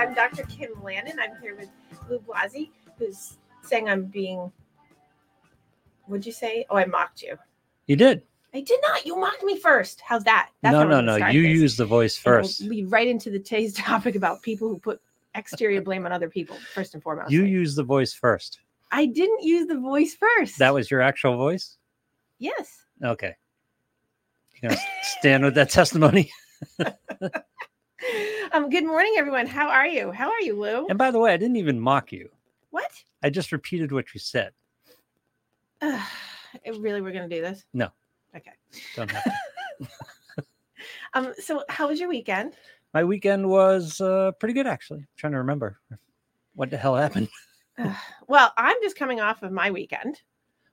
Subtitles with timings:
[0.00, 0.44] I'm Dr.
[0.44, 1.18] Kim Lannon.
[1.20, 1.68] I'm here with
[2.08, 4.50] Lou Blasi, who's saying I'm being.
[6.06, 6.64] What'd you say?
[6.70, 7.36] Oh, I mocked you.
[7.86, 8.22] You did.
[8.54, 9.04] I did not.
[9.04, 10.00] You mocked me first.
[10.00, 10.48] How's that?
[10.62, 11.16] no, how no, no.
[11.28, 11.50] You this.
[11.50, 12.62] use the voice And we'll first.
[12.86, 15.02] right into the today's topic about people who put
[15.34, 16.56] exterior blame on other people.
[16.74, 18.58] First and foremost, You use the voice first.
[18.90, 20.58] I didn't use the voice first.
[20.60, 21.76] That was your actual voice.
[22.38, 22.84] yes.
[23.04, 23.34] Okay.
[24.54, 26.32] You gonna stand with that testimony?
[28.52, 28.70] Um.
[28.70, 29.46] Good morning, everyone.
[29.46, 30.10] How are you?
[30.10, 30.86] How are you, Lou?
[30.88, 32.28] And by the way, I didn't even mock you.
[32.70, 32.90] What?
[33.22, 34.52] I just repeated what you said.
[35.82, 36.00] Ugh,
[36.78, 37.64] really, we're gonna do this?
[37.74, 37.90] No.
[38.36, 38.52] Okay.
[38.96, 39.32] Don't have to.
[41.12, 41.34] Um.
[41.38, 42.54] So, how was your weekend?
[42.94, 45.00] My weekend was uh, pretty good, actually.
[45.00, 45.80] I'm trying to remember
[46.54, 47.28] what the hell happened.
[47.78, 47.94] Ugh,
[48.28, 50.22] well, I'm just coming off of my weekend.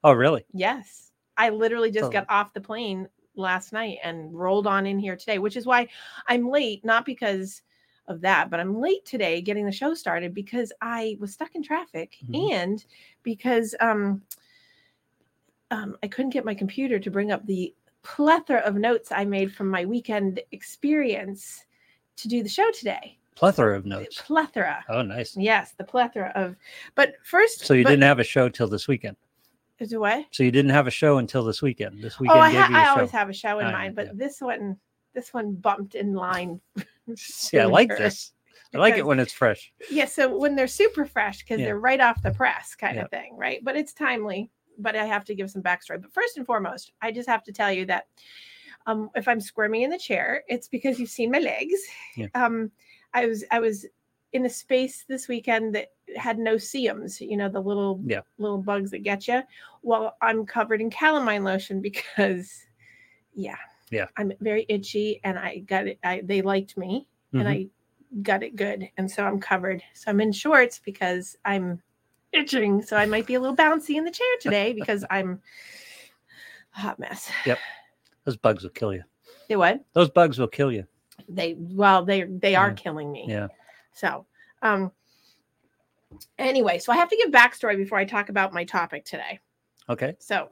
[0.03, 0.45] Oh, really?
[0.53, 1.11] Yes.
[1.37, 5.15] I literally just So- got off the plane last night and rolled on in here
[5.15, 5.87] today, which is why
[6.27, 7.61] I'm late, not because
[8.07, 11.63] of that, but I'm late today getting the show started because I was stuck in
[11.63, 12.51] traffic Mhm.
[12.53, 12.85] and
[13.23, 14.21] because um,
[15.71, 19.53] um, I couldn't get my computer to bring up the plethora of notes I made
[19.53, 21.65] from my weekend experience
[22.15, 23.17] to do the show today.
[23.35, 24.21] Plethora of notes.
[24.21, 24.83] Plethora.
[24.89, 25.35] Oh, nice.
[25.35, 26.55] Yes, the plethora of.
[26.95, 29.17] But first, So you but- didn't have a show till this weekend.
[29.79, 30.25] It what?
[30.31, 32.01] So you didn't have a show until this weekend.
[32.01, 32.39] This weekend.
[32.39, 32.89] Oh, I, gave ha- you a I show.
[32.91, 34.11] always have a show in know, mind, but yeah.
[34.15, 34.77] this one,
[35.13, 36.59] this one bumped in line.
[37.15, 38.33] See, I like this.
[38.73, 39.71] I like it when it's fresh.
[39.89, 41.67] Yeah, so when they're super fresh because Yeah.
[41.67, 43.03] they're right off the press, kind Yeah.
[43.03, 43.63] of thing, right?
[43.63, 44.49] But it's timely.
[44.79, 46.01] But I have to give some backstory.
[46.01, 48.07] But first and foremost, I just have to tell you that
[48.85, 51.79] um, if I'm squirming in the chair, it's because you've seen my legs.
[52.15, 52.27] Yeah.
[52.35, 52.71] Um,
[53.13, 53.85] I was I was
[54.33, 58.21] in a space this weekend that had no-see-ums, you know, the little Yeah.
[58.37, 59.41] little bugs that get you.
[59.81, 62.65] Well, I'm covered in calamine lotion because,
[63.33, 63.57] yeah,
[63.89, 64.07] Yeah.
[64.17, 65.99] I'm very itchy, and I got it.
[66.03, 67.47] I, they liked me, and Mhm.
[67.47, 67.69] I
[68.21, 69.81] got it good, and so I'm covered.
[69.93, 71.81] So I'm in shorts because I'm
[72.33, 72.81] itching.
[72.81, 75.41] So I might be a little bouncy in the chair today because I'm
[76.75, 77.31] a hot mess.
[77.45, 77.59] Yep,
[78.25, 79.03] those bugs will kill you.
[79.47, 79.83] They what?
[79.93, 80.85] Those bugs will kill you.
[81.29, 82.75] They well, they they are Yeah.
[82.75, 83.25] killing me.
[83.29, 83.47] Yeah.
[83.97, 84.25] So,
[84.61, 84.91] um,
[86.37, 89.39] anyway, so I have to give backstory before I talk about my topic today.
[89.89, 90.15] Okay.
[90.19, 90.49] So,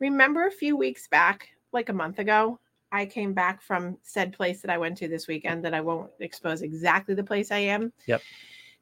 [0.00, 2.58] remember a few weeks back, like a month ago,
[2.90, 6.10] I came back from said place that I went to this weekend that I won't
[6.20, 7.92] expose exactly the place I am.
[8.06, 8.22] Yep.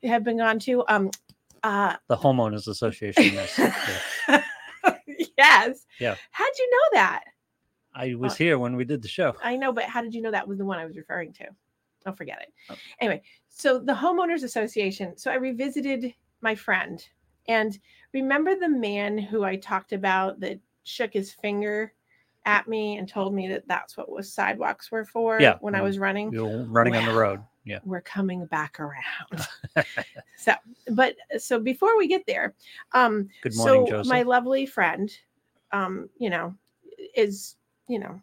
[0.04, 0.84] Have been gone to.
[0.88, 1.10] Um,
[1.62, 3.24] uh, The homeowners association.
[3.24, 3.58] Yes.
[4.28, 4.42] yeah.
[5.36, 5.86] yes.
[5.98, 6.14] Yeah.
[6.30, 7.24] How'd you know that?
[7.94, 9.34] I was Uh, here when we did the show.
[9.42, 11.46] I know, but how did you know that was the one I was referring to?
[12.04, 12.52] Don't forget it.
[12.70, 12.76] Oh.
[13.00, 13.22] Anyway,
[13.56, 15.16] so the homeowners association.
[15.16, 16.12] So I revisited
[16.42, 17.02] my friend
[17.48, 17.78] and
[18.12, 21.94] remember the man who I talked about that shook his finger
[22.44, 25.80] at me and told me that that's what was sidewalks were for Yeah, when I
[25.80, 26.30] was running.
[26.32, 27.40] Running on the road.
[27.64, 27.78] Yeah.
[27.82, 29.48] We're coming back around.
[30.36, 30.52] so,
[30.90, 32.54] but so before we get there,
[32.92, 34.10] um, Good morning, so Joseph.
[34.10, 35.10] my lovely friend,
[35.72, 36.54] um, you know,
[37.16, 37.56] is
[37.88, 38.20] you know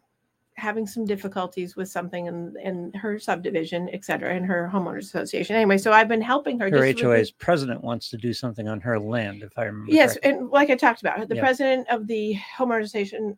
[0.63, 5.56] having some difficulties with something in in her subdivision, et cetera, in her homeowners association.
[5.57, 6.66] Anyway, so I've been helping her.
[6.69, 9.66] her just with HOA's the- president wants to do something on her land, if I
[9.66, 9.91] remember.
[9.91, 10.31] Yes, correctly.
[10.31, 11.41] and like I talked about, the Yeah.
[11.41, 13.38] president of the homeowners association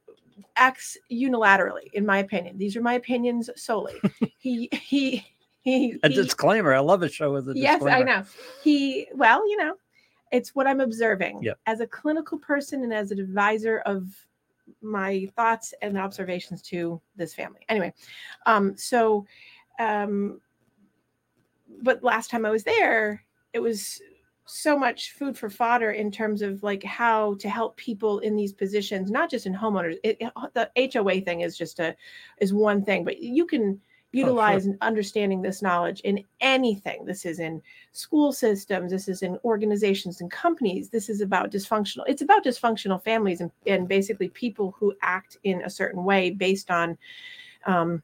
[0.56, 2.58] acts unilaterally, in my opinion.
[2.58, 3.96] These are my opinions solely.
[4.38, 5.25] he he
[5.62, 5.97] he.
[6.03, 6.74] A he- disclaimer.
[6.75, 7.97] I love a show with a yes disclaimer.
[7.97, 8.25] Yes, I know
[8.64, 9.74] he well you know
[10.31, 11.58] it's what i'm observing Yep.
[11.68, 14.00] as a clinical person and as an advisor of
[14.81, 17.62] my thoughts and observations to this family.
[17.70, 17.94] Anyway
[18.46, 19.26] um so
[19.80, 20.40] um
[21.81, 24.02] but last time i was there it was
[24.46, 28.53] so much food for fodder in terms of like how to help people in these
[28.53, 29.98] positions not just in homeowners.
[30.03, 30.70] It, it- the
[31.02, 31.96] hoa thing is just a
[32.40, 33.82] is one thing but you can
[34.16, 34.28] Oh, sure.
[34.28, 37.03] utilize and understanding this knowledge in anything.
[37.06, 40.90] This is in school systems this is in organizations and companies.
[40.90, 45.62] This is about dysfunctional it's about dysfunctional families and, and basically people who act in
[45.64, 46.97] a certain way based on
[47.66, 48.02] um,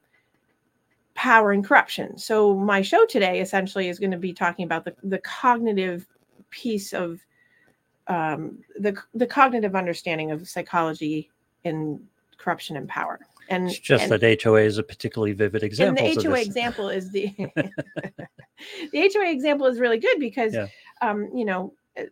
[1.13, 2.17] power and corruption.
[2.17, 6.07] So my show today essentially is going to be talking about the, the cognitive
[6.49, 7.19] piece of
[8.07, 11.29] um, the, the cognitive understanding of psychology
[11.63, 12.01] in
[12.37, 13.19] corruption and power
[13.51, 16.03] and It's just and- that HOA is a particularly vivid example.
[16.05, 17.27] and the HOA example is the
[18.91, 20.67] the HOA example is really good because Yeah.
[21.01, 22.03] um, you know uh,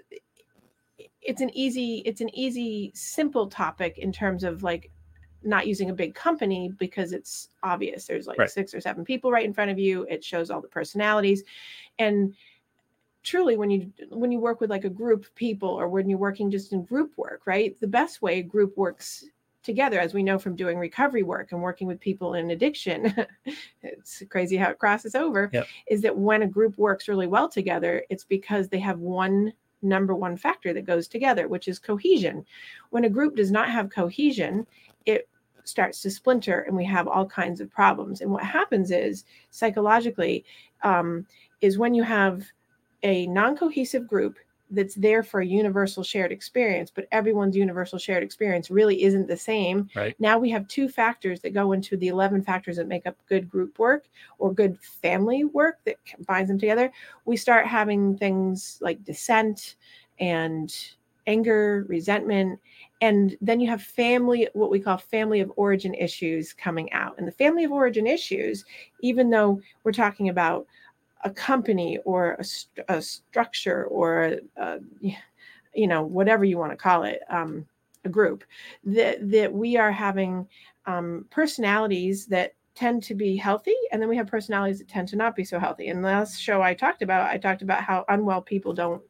[1.21, 4.91] it's an easy it's an easy simple topic in terms of like
[5.43, 8.49] not using a big company because it's obvious there's like Right.
[8.49, 11.43] six or seven people right in front of you it shows all the personalities
[11.97, 12.33] and
[13.23, 16.19] truly when you when you work with like a group of people or when you're
[16.19, 19.25] working just in group work right the best way group works
[19.69, 23.13] together, as we know from doing recovery work and working with people in addiction,
[23.83, 25.67] it's crazy how it crosses over, Yep.
[25.87, 30.15] is that when a group works really well together, it's because they have one number
[30.15, 32.43] one factor that goes together, which is cohesion.
[32.89, 34.65] When a group does not have cohesion,
[35.05, 35.29] it
[35.65, 38.21] starts to splinter and we have all kinds of problems.
[38.21, 40.45] And what happens is psychologically,
[40.81, 41.27] um,
[41.61, 42.43] is when you have
[43.03, 44.39] a non cohesive group
[44.71, 49.37] that's there for a universal shared experience, but everyone's universal shared experience really isn't the
[49.37, 49.89] same.
[49.95, 50.15] Right.
[50.19, 53.49] Now we have two factors that go into the 11 factors that make up good
[53.49, 54.05] group work
[54.37, 56.91] or good family work that combines them together.
[57.25, 59.75] We start having things like dissent
[60.19, 60.73] and
[61.27, 62.59] anger, resentment,
[63.01, 67.15] and then you have family, what we call family of origin issues coming out.
[67.17, 68.65] And the family of origin issues,
[69.01, 70.65] even though we're talking about
[71.21, 74.79] a company or a, a structure or a,
[75.73, 77.65] you know whatever you want to call it um,
[78.05, 78.43] a group
[78.83, 80.47] that that we are having
[80.85, 85.17] um, personalities that tend to be healthy and then we have personalities that tend to
[85.17, 85.89] not be so healthy.
[85.89, 89.01] And last show i talked about i talked about how unwell people don't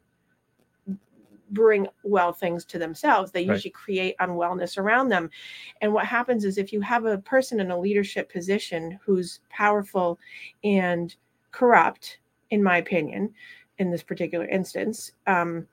[1.50, 3.30] bring well things to themselves.
[3.32, 3.54] They Right.
[3.54, 5.30] usually create unwellness around them.
[5.80, 10.18] And what happens is if you have a person in a leadership position who's powerful
[10.64, 11.14] and
[11.52, 12.18] corrupt,
[12.50, 13.34] in my opinion,
[13.78, 15.66] in this particular instance, um,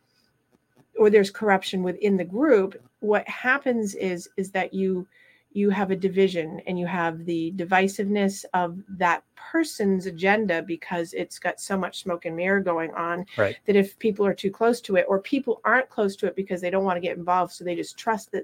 [0.98, 5.08] or there's corruption within the group, what happens is is that you
[5.54, 11.40] you have a division and you have the divisiveness of that person's agenda because it's
[11.40, 13.58] got so much smoke and mirror going on Right.
[13.66, 16.62] that if people are too close to it or people aren't close to it because
[16.62, 18.44] they don't want to get involved so they just trust that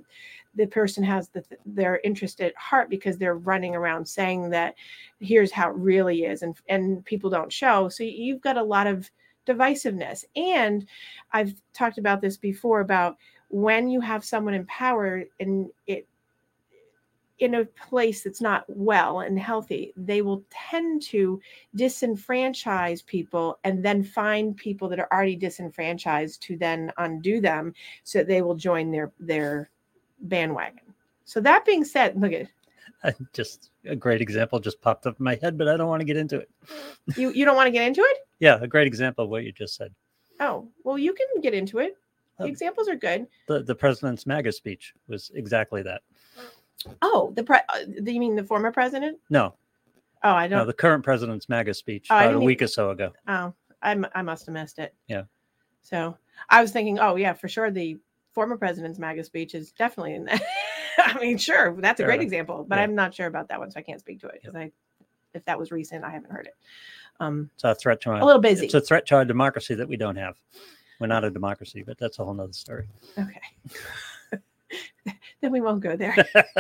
[0.56, 4.76] the person has the, their interest at heart because they're running around saying that
[5.20, 8.88] here's how it really is and and people don't show so you've got a lot
[8.88, 9.10] of
[9.46, 10.86] divisiveness and
[11.34, 13.18] i've talked about this before about
[13.50, 16.08] when you have someone in power and it
[17.40, 21.42] in a place that's not well and healthy they will tend to
[21.76, 28.20] disenfranchise people and then find people that are already disenfranchised to then undo them so
[28.20, 29.70] that they will join their their
[30.22, 30.94] bandwagon
[31.26, 32.48] so that being said look at
[33.34, 36.06] just a great example just popped up in my head, but I don't want to
[36.06, 36.50] get into it.
[37.18, 39.52] you you don't want to get into it Yeah, a great example of what you
[39.52, 39.94] just said.
[40.40, 41.98] oh well you can get into it
[42.40, 42.48] the Oh.
[42.48, 46.02] examples are good The the president's MAGA speech was exactly that.
[47.02, 49.54] Oh the pre uh, you mean the former president No,
[50.24, 53.12] oh i don't the current president's MAGA speech Oh, about a week or so ago.
[53.28, 54.94] Oh, I, m- I must have missed it.
[55.08, 55.24] Yeah.
[55.82, 56.18] So
[56.50, 57.98] I was thinking, oh yeah, for sure, the
[58.34, 60.42] former president's MAGA speech is definitely in that.
[61.00, 62.24] I mean, sure, that's a Fair great enough.
[62.24, 62.84] example, but Yeah.
[62.84, 64.72] I'm not sure about that one, so I can't speak to it because I,
[65.34, 66.54] if that was recent, I haven't heard it.
[67.20, 68.66] Um, It's a threat to a little busy.
[68.66, 70.36] it's a threat to our democracy that we don't have.
[71.00, 72.88] We're not a democracy, but that's a whole nother story.
[73.20, 73.42] Okay.
[75.42, 76.16] then we won't go there.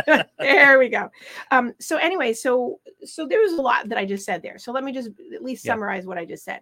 [0.40, 1.10] there we go.
[1.52, 4.58] Um, so anyway, so so there was a lot that I just said there.
[4.58, 5.74] So let me just at least Yeah.
[5.74, 6.62] summarize what I just said.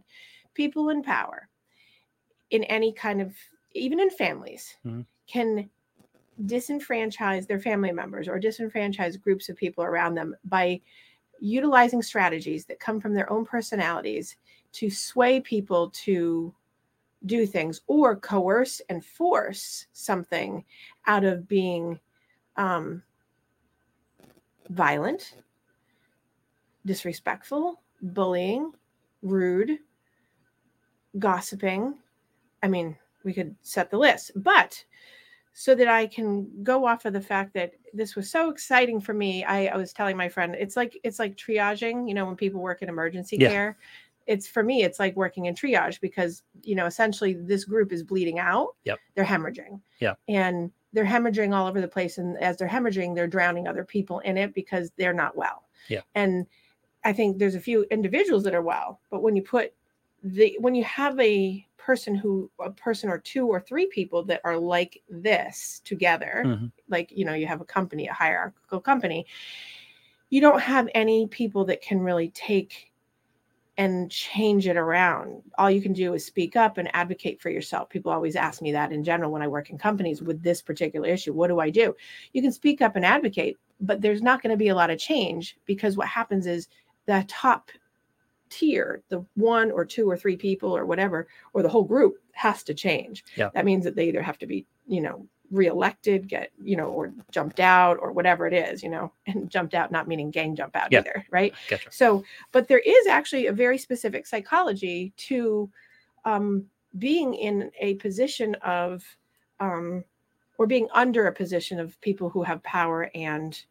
[0.53, 1.47] People in power,
[2.51, 3.35] in any kind of
[3.73, 5.05] even in families, Mhm.
[5.27, 5.69] can
[6.45, 10.81] disenfranchise their family members or disenfranchise groups of people around them by
[11.39, 14.37] utilizing strategies that come from their own personalities
[14.73, 16.53] to sway people to
[17.25, 20.63] do things or coerce and force something
[21.07, 21.99] out of being
[22.57, 23.03] um,
[24.69, 25.35] violent,
[26.85, 28.71] disrespectful, bullying,
[29.21, 29.79] rude,
[31.19, 31.95] gossiping.
[32.63, 34.83] I mean, we could set the list, but
[35.53, 39.13] so that I can go off of the fact that this was so exciting for
[39.13, 39.43] me.
[39.43, 42.61] I, I was telling my friend, it's like it's like triaging, you know, when people
[42.61, 43.49] work in emergency Yeah.
[43.49, 43.77] care.
[44.31, 48.03] It's for me, it's like working in triage because you know, essentially this group is
[48.03, 48.75] bleeding out.
[48.85, 48.99] Yep.
[49.15, 49.81] They're hemorrhaging.
[49.99, 50.13] Yeah.
[50.27, 52.17] And they're hemorrhaging all over the place.
[52.17, 55.65] And as they're hemorrhaging, they're drowning other people in it because they're not well.
[55.89, 56.01] Yeah.
[56.15, 56.47] And
[57.03, 59.73] I think there's a few individuals that are well, but when you put
[60.23, 64.39] the when you have a person who a person or two or three people that
[64.43, 66.71] are like this together, Mhm.
[66.89, 69.25] like you know, you have a company, a hierarchical company,
[70.29, 72.90] you don't have any people that can really take
[73.81, 75.41] and change it around.
[75.57, 77.89] All you can do is speak up and advocate for yourself.
[77.89, 81.07] People always ask me that in general when I work in companies with this particular
[81.07, 81.33] issue.
[81.33, 81.95] What do I do?
[82.31, 84.99] You can speak up and advocate, but there's not going to be a lot of
[84.99, 86.67] change because what happens is
[87.07, 87.71] the top
[88.51, 92.61] tier, the one or two or three people or whatever, or the whole group has
[92.65, 93.23] to change.
[93.35, 93.49] Yeah.
[93.55, 97.13] That means that they either have to be, you know, reelected, get, you know, or
[97.29, 100.75] jumped out or whatever it is, you know, and jumped out, not meaning gang jump
[100.75, 100.99] out Yeah.
[100.99, 101.53] either, right?
[101.69, 101.91] Gotcha.
[101.91, 105.69] So, but there is actually a very specific psychology to
[106.25, 106.65] um,
[106.97, 109.03] being in a position of
[109.59, 110.03] um,
[110.57, 113.63] or being under a position of people who have power and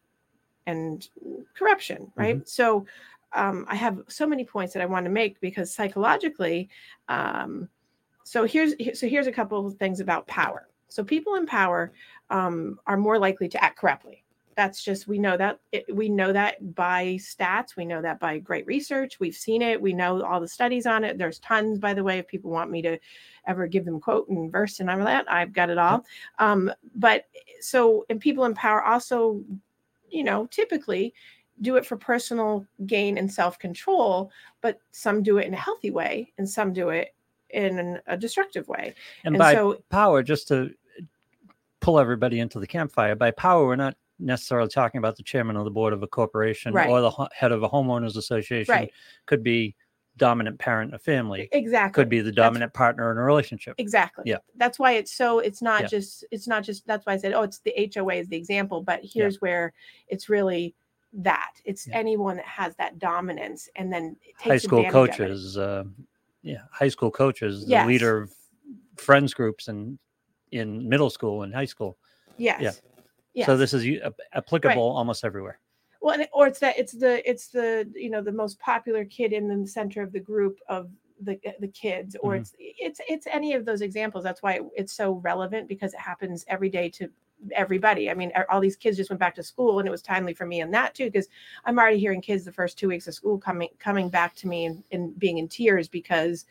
[0.67, 1.09] and
[1.57, 2.85] corruption right so
[3.33, 6.69] um, i have so many points that i want to make because psychologically
[7.09, 7.67] um,
[8.23, 11.93] so here's so here's a couple of things about power so people in power
[12.29, 14.25] um, are more likely to act corruptly.
[14.57, 18.37] That's just we know that it, we know that by stats we know that by
[18.37, 21.17] great research we've seen it we know all the studies on it.
[21.17, 22.99] There's tons by the way if people want me to
[23.47, 26.05] ever give them quote and verse and all that i've got it all.
[26.37, 27.27] Um, but
[27.61, 29.41] so and people in power also
[30.09, 31.13] you know typically
[31.61, 34.29] do it for personal gain and self-control
[34.59, 37.15] but some do it in a healthy way and some do it
[37.53, 38.93] in a destructive way.
[39.23, 40.73] And, and by so power, just to
[41.81, 45.65] pull everybody into the campfire, by power, we're not necessarily talking about the chairman of
[45.65, 46.87] the board of a corporation Right.
[46.89, 48.71] or the ho- head of a homeowners association.
[48.71, 48.91] right
[49.25, 49.75] Could be
[50.17, 51.49] dominant parent of family.
[51.51, 53.75] exactly Could be the dominant partner in a relationship.
[53.79, 54.25] Exactly.
[54.27, 54.37] Yeah.
[54.57, 55.87] That's why it's so it's not Yeah.
[55.87, 58.81] just it's not just that's why I said, oh, it's the HOA is the example,
[58.83, 59.73] but here's where
[60.07, 60.75] it's really
[61.13, 61.53] that.
[61.65, 61.97] It's Yeah.
[61.97, 65.29] anyone that has that dominance and then High school advantage of it.
[65.29, 65.83] coaches, uh,
[66.43, 67.87] yeah, high school coaches, the Yes.
[67.87, 68.33] leader of
[68.97, 69.97] friends groups and
[70.51, 71.97] in middle school and high school.
[72.37, 72.81] Yes.
[73.33, 73.45] Yes.
[73.45, 73.85] So this is
[74.33, 75.59] applicable almost everywhere.
[76.01, 79.05] well, and it- or it's that it's the it's the you know the most popular
[79.05, 80.89] kid in the center of the group of
[81.21, 82.39] the the kids, or Mhm.
[82.41, 84.23] it's it's it's any of those examples.
[84.23, 87.09] That's why it's so relevant because it happens every day to
[87.53, 88.09] everybody.
[88.09, 90.45] I mean, all these kids just went back to school, and it was timely for
[90.45, 91.29] me in that too because
[91.65, 94.65] I'm already hearing kids the first two weeks of school coming coming back to me
[94.65, 96.45] and, and being in tears because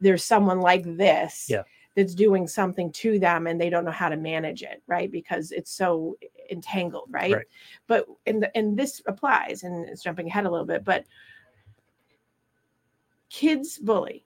[0.00, 1.62] there's someone like this Yeah.
[1.94, 5.10] That's doing something to them and they don't know how to manage it, right?
[5.10, 6.16] Because it's so
[6.50, 7.34] entangled, right?
[7.34, 7.46] Right.
[7.86, 11.04] But and the, and this applies, and it's jumping ahead a little bit, but
[13.28, 14.24] kids bully.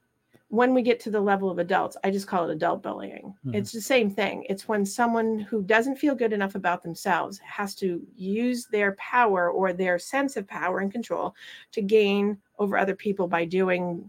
[0.49, 3.35] When we get to the level of adults, I just call it adult bullying.
[3.45, 3.57] Mhm.
[3.57, 4.47] It's the same thing.
[4.49, 9.51] It's when someone who doesn't feel good enough about themselves has to use their power
[9.51, 11.35] or their sense of power and control
[11.73, 14.09] to gain over other people by doing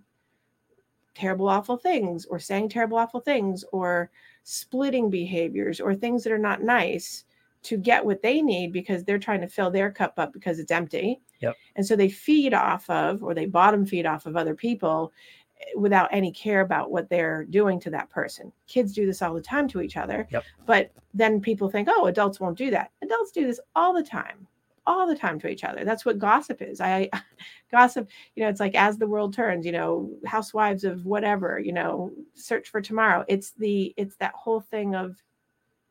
[1.18, 4.12] terrible, awful things or saying terrible, awful things or
[4.44, 7.26] splitting behaviors or things that are not nice
[7.64, 10.72] to get what they need because they're trying to fill their cup up because it's
[10.72, 11.20] empty.
[11.42, 11.56] Yep.
[11.76, 15.12] And so they feed off of, or they bottom feed off of other people
[15.60, 18.52] eh, without any care about what they're doing to that person.
[18.68, 20.28] Kids do this all the time to each other.
[20.32, 20.44] Yep.
[20.68, 22.92] But then people think, oh, adults won't do that.
[23.02, 24.48] Adults do this all the time,
[24.88, 25.86] all the time to each other.
[25.86, 26.82] That's what gossip is.
[26.82, 27.10] I
[27.72, 31.74] gossip, you know, it's like as the world turns, you know, housewives of whatever, you
[31.74, 33.24] know, search for tomorrow.
[33.28, 35.22] It's the, it's that whole thing of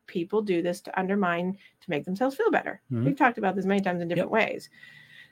[0.07, 2.81] people do this to undermine, to make themselves feel better.
[2.91, 3.05] Mhm.
[3.05, 4.69] We've talked about this many times in different ways.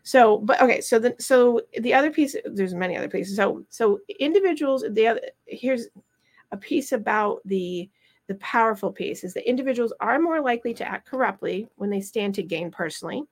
[0.04, 3.36] So, but okay, so the so the other piece, there's many other pieces.
[3.36, 5.88] So, so individuals, the other here's
[6.52, 7.90] a piece about the
[8.28, 12.36] the powerful piece is that individuals are more likely to act corruptly when they stand
[12.36, 13.24] to gain personally.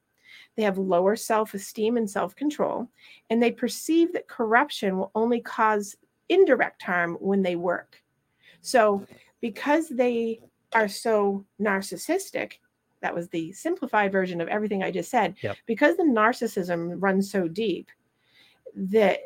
[0.55, 2.87] They have lower self-esteem and self-control,
[3.29, 5.95] and they perceive that corruption will only cause
[6.29, 8.01] indirect harm when they work.
[8.61, 9.05] So,
[9.41, 10.41] because they
[10.73, 12.53] are so narcissistic,
[13.01, 15.35] that was the simplified version of everything I just said.
[15.41, 15.57] Yep.
[15.65, 17.89] Because the narcissism runs so deep
[18.75, 19.19] that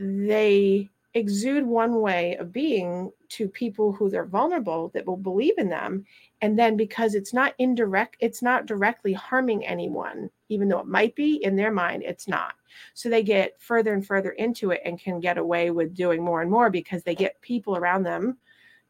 [0.00, 5.68] they exude one way of being to people who they're vulnerable that will believe in
[5.68, 6.04] them.
[6.40, 11.14] And then because it's not indirect it's not directly harming anyone even though it might
[11.14, 12.54] be in their mind it's not.
[12.94, 16.42] So they get further and further into it and can get away with doing more
[16.42, 18.38] and more because they get people around them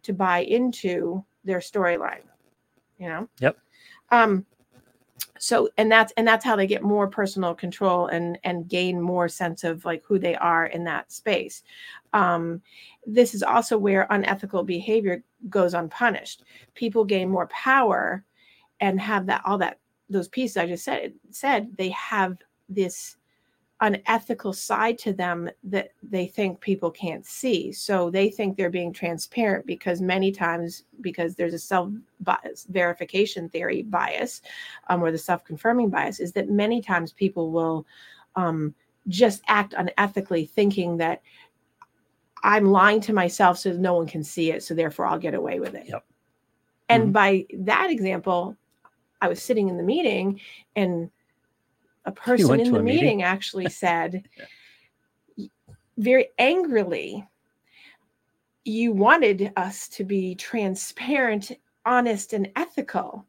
[0.03, 2.23] to buy into their storyline
[3.01, 3.29] you know?
[3.41, 3.57] Yep.
[4.11, 4.47] um
[5.43, 9.27] so and that's and that's how they get more personal control and and gain more
[9.27, 11.63] sense of like who they are in that space.
[12.13, 12.61] Um
[13.07, 16.45] this is also where unethical behavior goes unpunished.
[16.75, 18.23] People gain more power
[18.81, 19.79] and have that all that
[20.11, 22.37] those pieces i just said said they have
[22.69, 23.17] this
[23.83, 28.93] unethical side to them that they think people can't see so they think they're being
[28.93, 31.91] transparent because many times because there's a self
[32.69, 34.43] verification theory bias
[34.89, 37.87] um, or the self-confirming bias is that many times people will
[38.37, 38.75] um,
[39.09, 41.23] just act unethically thinking that
[42.45, 45.59] i'm lying to myself so no one can see it so therefore i'll get away
[45.59, 46.05] with it Yep.
[46.91, 47.13] and Mhm.
[47.13, 48.55] by that example
[49.23, 50.39] i was sitting in the meeting
[50.77, 51.11] and
[52.05, 53.03] a person in the meeting?
[53.03, 54.25] meeting actually said
[55.97, 57.27] very angrily
[58.65, 61.53] you wanted us to be transparent
[61.87, 63.27] honest and ethical.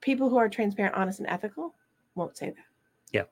[0.00, 1.74] People who are transparent honest and ethical
[2.14, 2.64] won't say that.
[3.12, 3.24] Yeah.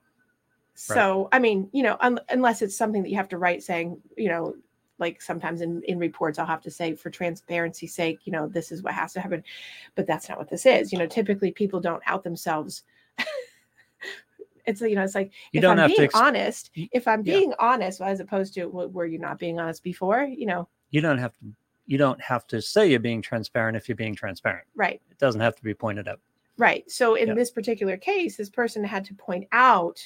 [0.75, 3.97] so i mean you know un- unless it's something that you have to write saying
[4.17, 4.55] you know
[4.97, 8.71] like sometimes in, in reports i'll have to say for transparency's sake you know this
[8.71, 9.43] is what has to happen.
[9.95, 10.91] But that's not what this is.
[10.91, 12.83] You know typically people don't out themselves
[14.65, 17.07] it's you know it's like You if don't i'm have to being ex- honest if
[17.07, 17.33] i'm yeah.
[17.37, 21.01] being honest as opposed to well, were you not being honest before you know You
[21.01, 21.45] don't have to.
[21.85, 24.67] You don't have to say you're being transparent if you're being transparent.
[24.75, 26.19] right It doesn't have to be pointed out.
[26.57, 26.83] Right.
[26.91, 27.33] So in Yeah.
[27.33, 29.97] this particular case, this person had to point out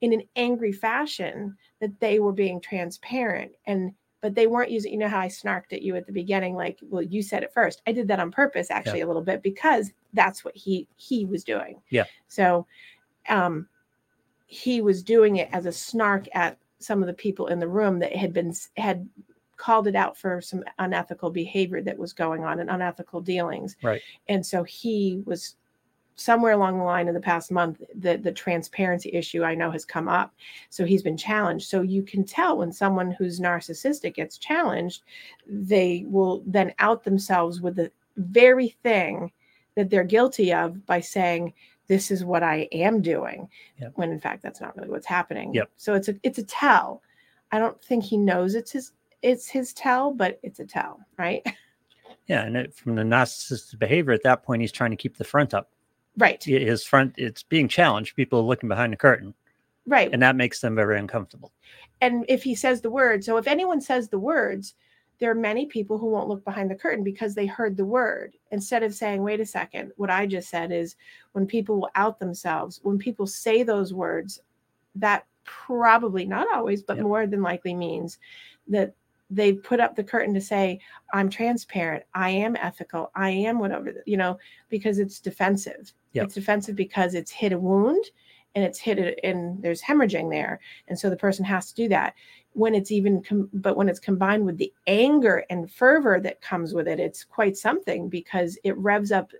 [0.00, 4.98] in an angry fashion that they were being transparent and but they weren't using you
[4.98, 7.82] know how I snarked at you at the beginning like well you said it first.
[7.86, 11.42] I did that on purpose actually a little bit because that's what he he was
[11.42, 11.80] doing.
[11.90, 12.04] Yeah.
[12.28, 12.66] So
[13.28, 13.66] um
[14.48, 17.98] he was doing it as a snark at some of the people in the room
[17.98, 19.06] that had been had
[19.58, 23.76] called it out for some unethical behavior that was going on and unethical dealings.
[23.82, 24.00] Right.
[24.28, 25.56] And so he was
[26.14, 29.84] somewhere along the line in the past month the the transparency issue I know has
[29.84, 30.34] come up.
[30.70, 31.68] So he's been challenged.
[31.68, 35.02] So you can tell when someone who's narcissistic gets challenged,
[35.46, 39.30] they will then out themselves with the very thing
[39.74, 41.52] that they're guilty of by saying
[41.88, 43.48] this is what I am doing
[43.80, 43.92] Yep.
[43.96, 45.52] when in fact that's not really what's happening.
[45.54, 45.70] Yep.
[45.76, 47.02] So it's a it's a tell.
[47.50, 48.92] I don't think he knows it's his
[49.22, 51.42] it's his tell, but it's a tell, right?
[52.26, 55.24] Yeah, and it, from the narcissistic behavior at that point, he's trying to keep the
[55.24, 55.70] front up.
[56.18, 56.42] Right.
[56.44, 58.16] His front, it's being challenged.
[58.16, 59.32] People are looking behind the curtain,
[59.86, 60.10] Right.
[60.12, 61.52] and that makes them very uncomfortable.
[62.02, 64.74] and if he says the word so if anyone says the words
[65.18, 68.36] there are many people who won't look behind the curtain because they heard the word.
[68.52, 70.96] Instead of saying wait a second what i just said is
[71.32, 74.40] when people will out themselves when people say those words
[74.94, 77.06] that probably not always but Yep.
[77.06, 78.18] more than likely means
[78.68, 78.94] that
[79.30, 80.78] they put up the curtain to say
[81.12, 82.04] i'm transparent.
[82.14, 83.10] I am ethical.
[83.14, 85.92] I am whatever you know because it's defensive.
[86.12, 86.24] Yep.
[86.26, 88.04] it's defensive because it's hit a wound
[88.54, 90.58] and it's hit it and there's hemorrhaging there.
[90.88, 92.14] And so the person has to do that
[92.58, 96.74] when it's even com- but when it's combined with the anger and fervor that comes
[96.74, 99.30] with it it's quite something because it revs up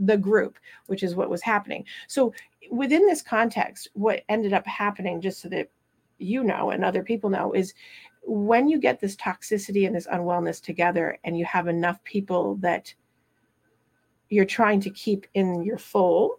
[0.00, 1.84] the group which is what was happening.
[2.08, 2.34] So
[2.70, 5.68] within this context what ended up happening just so that
[6.18, 7.74] you know and other people know is
[8.26, 12.92] when you get this toxicity and this unwellness together and you have enough people that
[14.30, 16.32] you're trying to keep in your fold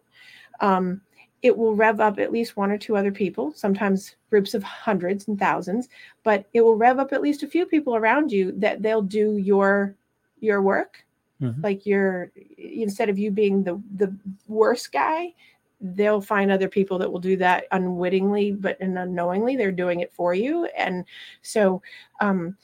[0.60, 1.02] um,
[1.41, 5.28] it will rev up at least one or two other people, sometimes groups of hundreds
[5.28, 5.89] and thousands,
[6.24, 9.38] but it will rev up at least a few people around you that they'll do
[9.38, 9.95] your
[10.39, 11.06] your work.
[11.41, 11.63] Mhm.
[11.63, 14.15] Like you're instead of you being the the
[14.48, 15.34] worst guy,
[15.82, 20.12] they'll find other people that will do that unwittingly but and unknowingly they're doing it
[20.13, 20.65] for you.
[20.78, 21.06] And
[21.41, 21.82] so
[22.21, 22.58] um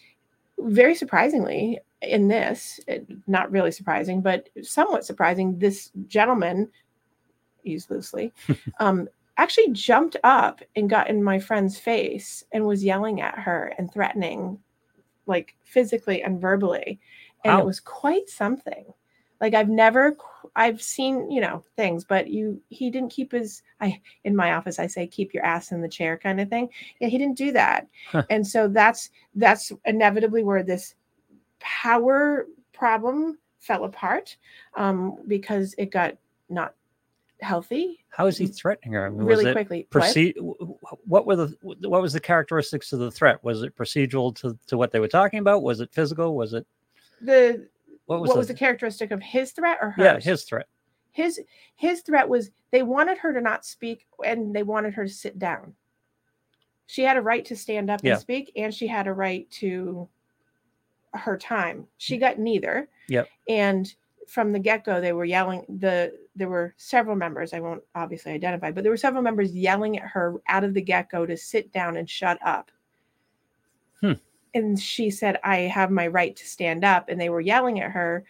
[0.59, 2.79] very surprisingly in this,
[3.27, 6.69] not really surprising, but somewhat surprising, this gentleman
[7.63, 8.33] use loosely,
[8.79, 13.73] um, actually jumped up and got in my friend's face and was yelling at her
[13.77, 14.59] and threatening,
[15.25, 16.99] like physically and verbally.
[17.43, 17.61] And Wow.
[17.61, 18.85] it was quite something.
[19.39, 20.15] Like I've never,
[20.55, 24.77] I've seen, you know, things, but you, he didn't keep his, I, in my office,
[24.77, 26.69] I say, keep your ass in the chair kind of thing.
[26.99, 27.87] Yeah, he didn't do that.
[28.11, 28.23] Huh.
[28.29, 30.93] And so that's, that's inevitably where this
[31.59, 34.37] power problem fell apart
[34.75, 36.17] um, because it got
[36.49, 36.75] not
[37.41, 39.05] healthy How is he threatening her?
[39.05, 39.79] I mean, really was quickly.
[39.79, 39.89] What?
[39.89, 40.37] proceed?
[41.05, 43.43] What were the what was the characteristics of the threat?
[43.43, 45.63] Was it procedural to, to what they were talking about?
[45.63, 46.35] Was it physical?
[46.35, 46.65] Was it
[47.21, 47.67] The
[48.05, 50.03] what what was was, the, the characteristic of his threat or hers?
[50.03, 50.67] yeah his threat?
[51.11, 51.41] his
[51.75, 55.37] his threat was they wanted her to not speak and they wanted her to sit
[55.37, 55.73] down.
[56.87, 58.13] She had a right to stand up Yeah.
[58.13, 60.09] and speak, and she had a right to
[61.13, 61.87] her time.
[61.97, 62.21] She mm.
[62.21, 62.89] got neither.
[63.07, 63.29] Yep.
[63.47, 63.93] And
[64.27, 65.65] from the get-go, they were yelling.
[65.67, 67.53] The there were several members.
[67.53, 70.81] I won't obviously identify, but there were several members yelling at her out of the
[70.81, 72.71] get-go to sit down and shut up.
[73.99, 74.13] Hmm.
[74.53, 77.91] And she said, "I have my right to stand up," and they were yelling at
[77.91, 78.23] her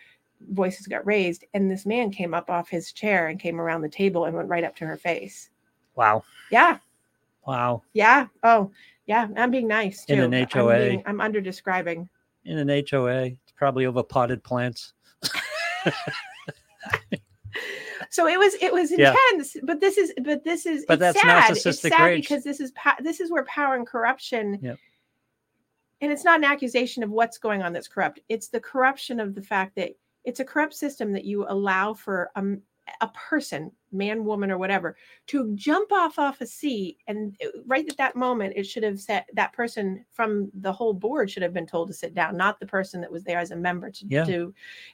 [0.50, 3.88] voices got raised and this man came up off his chair and came around the
[3.88, 5.52] table and went right up to her face
[5.94, 6.80] Wow, yeah
[7.46, 7.84] wow.
[7.94, 8.72] yeah oh
[9.06, 10.14] yeah i'm being nice too.
[10.14, 10.80] In an I'm HOA.
[10.80, 12.10] being- i'm, under describing
[12.44, 14.94] In an HOA, it's probably over potted plants.
[18.10, 19.16] So it was it was Yeah.
[19.32, 21.52] intense but this is but this is But it's that's sad.
[21.52, 22.24] it's narcissistic sad rage.
[22.24, 24.78] because this is this is where power and corruption Yep.
[26.02, 29.36] and it's not an accusation of what's going on that's corrupt it's the corruption of
[29.36, 29.92] the fact that
[30.24, 32.62] it's a corrupt system that you allow for a, m-
[33.02, 34.96] a person man woman or whatever
[35.28, 39.00] to jump off off a seat and uh, right at that moment it should have
[39.02, 42.60] said that person from the whole board should have been told to sit down not
[42.60, 44.24] the person that was there as a member to Yeah.
[44.24, 44.54] do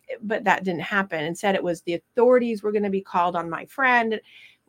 [0.10, 3.36] eh, but that didn't happen instead it was the authorities were going to be called
[3.36, 4.20] on my friend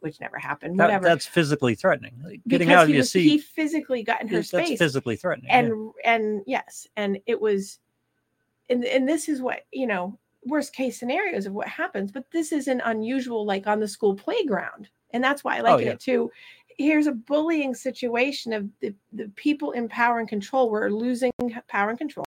[0.01, 0.79] which never happened.
[0.79, 1.05] That- whatever.
[1.07, 2.15] that's physically threatening.
[2.23, 3.29] Like, getting Because out of your seat.
[3.29, 5.49] He physically got in her that's space physically threatening.
[5.51, 5.59] yeah.
[5.59, 7.81] and and yes and it was
[8.71, 10.17] and and this is what you know
[10.49, 14.89] worst case scenarios of what happens but this isn't unusual like on the school playground
[15.13, 15.91] and that's why i oh, like Oh, yeah.
[15.93, 16.31] it too
[16.79, 21.33] here's a bullying situation of the, the people in power and control were losing
[21.67, 22.25] power and control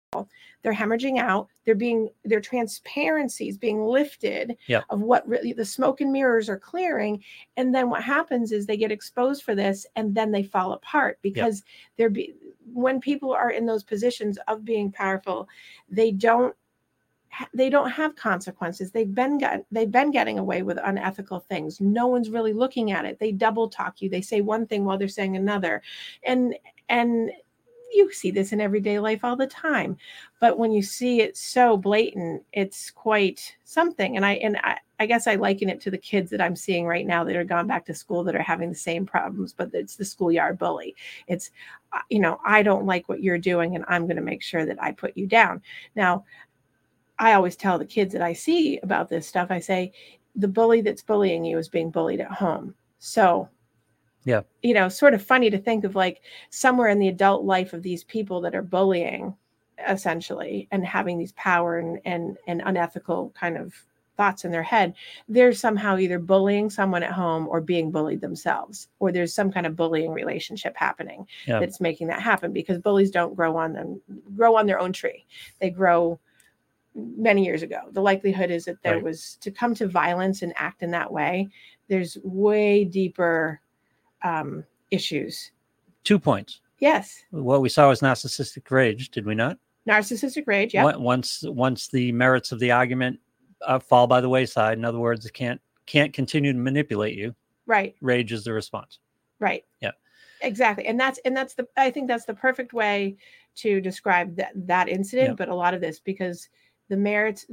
[0.62, 4.84] they're hemorrhaging out they're being their transparencies being lifted Yep.
[4.90, 7.22] of what really the smoke and mirrors are clearing
[7.56, 11.18] and then what happens is they get exposed for this and then they fall apart
[11.22, 11.62] because
[11.96, 12.34] they're be,
[12.72, 15.48] when people are in those positions of being powerful
[15.88, 16.54] they don't
[17.52, 18.90] they don't have consequences.
[18.90, 21.80] They've been got, they've been getting away with unethical things.
[21.80, 23.18] No one's really looking at it.
[23.18, 24.08] They double talk you.
[24.08, 25.82] They say one thing while they're saying another.
[26.24, 26.54] And
[26.88, 27.30] and
[27.92, 29.96] you see this in everyday life all the time.
[30.40, 34.16] But when you see it so blatant it's quite something.
[34.16, 36.86] And i and i I guess I liken it to the kids that I'm seeing
[36.86, 39.70] right now that are gone back to school that are having the same problems, but
[39.74, 40.94] it's the schoolyard bully.
[41.26, 41.50] It's,
[41.92, 44.64] uh, you know, I don't like what you're doing and I'm going to make sure
[44.64, 45.62] that I put you down.
[45.96, 46.24] Now,
[47.18, 49.92] I always tell the kids that I see about this stuff, I say,
[50.34, 52.74] the bully that's bullying you is being bullied at home.
[52.98, 53.48] So,
[54.24, 54.42] Yeah.
[54.62, 57.82] you know, sort of funny to think of like somewhere in the adult life of
[57.82, 59.34] these people that are bullying
[59.88, 63.74] essentially and having these power and and, and unethical kind of
[64.16, 64.94] thoughts in their head
[65.28, 69.66] they're somehow either bullying someone at home or being bullied themselves or there's some kind
[69.66, 71.58] of bullying relationship happening Yeah.
[71.58, 74.00] that's making that happen because bullies don't grow on them
[74.36, 75.26] grow on their own tree
[75.60, 76.20] they grow
[76.94, 79.02] many years ago the likelihood is that there Right.
[79.04, 81.48] was to come to violence and act in that way
[81.88, 83.60] there's way deeper
[84.22, 85.50] um, issues
[86.04, 86.60] Two points.
[86.78, 89.58] yes What we saw was narcissistic rage, did we not?
[89.88, 93.18] narcissistic rage yeah Once once the merits of the argument
[93.66, 97.34] uh, fall by the wayside, in other words, it can't can't continue to manipulate you.
[97.66, 98.98] right Rage is the response.
[99.40, 99.90] right Yeah.
[100.42, 103.16] exactly and that's and that's the i think that's the perfect way
[103.56, 105.34] to describe that that incident Yeah.
[105.34, 106.48] but a lot of this because
[106.88, 107.46] the merits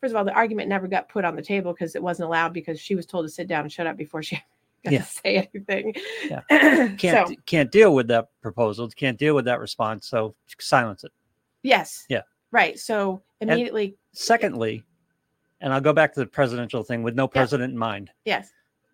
[0.00, 2.52] first of all the argument never got put on the table because it wasn't allowed
[2.52, 4.36] because she was told to sit down and shut up before she
[4.84, 4.98] got Yeah.
[5.00, 5.94] to say anything
[6.28, 6.40] Yeah.
[6.50, 8.88] can't Can't can't deal with that proposal.
[8.88, 10.06] Can't deal with that response.
[10.08, 11.12] So silence it.
[11.62, 12.22] yes Yeah.
[12.52, 14.82] right so immediately Secondly,
[15.60, 18.10] and I'll go back to the presidential thing with no president in mind.
[18.24, 18.50] yes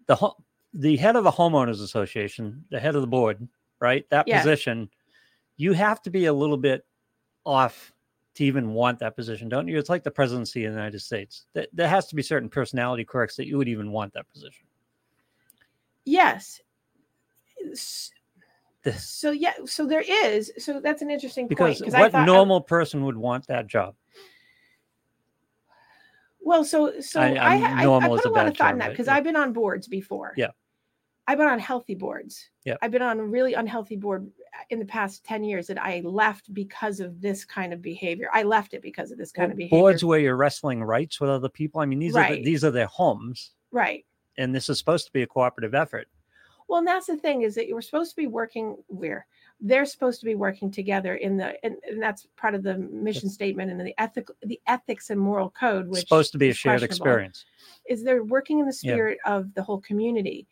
[0.07, 0.37] The ho-
[0.75, 3.47] the head of a homeowners association, the head of the board,
[3.79, 4.09] right?
[4.11, 4.39] That Yeah.
[4.41, 4.89] position,
[5.59, 6.85] you have to be a little bit
[7.45, 7.93] off
[8.43, 9.79] to even want that position, don't you?
[9.79, 11.47] It's like the presidency of the United States.
[11.55, 14.67] Th- There has to be certain personality quirks that you would even want that position.
[16.05, 16.61] yes
[17.71, 18.11] S-
[18.83, 22.23] The- so yeah so there is so that's an interesting Because point I what thought-
[22.23, 23.95] I- normal person would want that job?
[26.45, 28.91] Well, so so I- I, I, I, normal put a lot of thought in that
[28.91, 29.07] because.
[29.07, 30.33] I've been on boards before.
[30.37, 30.49] Yeah.
[31.27, 32.51] I've been on healthy boards.
[32.65, 32.77] Yeah.
[32.83, 36.01] I've been on a really unhealthy board uh, in the past 10 years that I
[36.05, 38.29] left because of this kind of behavior.
[38.33, 39.79] I left it because of this kind Well, of behavior.
[39.79, 41.81] boards where you're wrestling rights with other people.
[41.81, 44.05] I mean, these are the, these are their homes, right.
[44.37, 46.09] and this is supposed to be a cooperative effort.
[46.69, 49.27] Well, and that's the thing is that you were supposed to be working where
[49.61, 53.29] they're supposed to be working together in the and, and that's part of the mission
[53.29, 56.55] statement and the ethical the ethics and moral code which It's supposed to be a
[56.55, 57.45] shared experience.
[57.89, 58.95] is they're working in the Yeah.
[58.95, 60.49] spirit of the whole community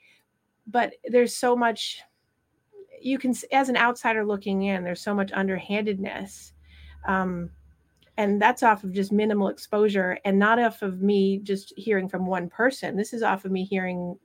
[0.66, 2.00] but there's so much
[3.00, 6.52] you can as an outsider looking in there's so much underhandedness
[7.08, 7.50] um,
[8.16, 12.26] and that's off of just minimal exposure and not off of me just hearing from
[12.26, 12.94] one person.
[12.94, 14.18] This is off of me hearing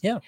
[0.00, 0.20] Yeah.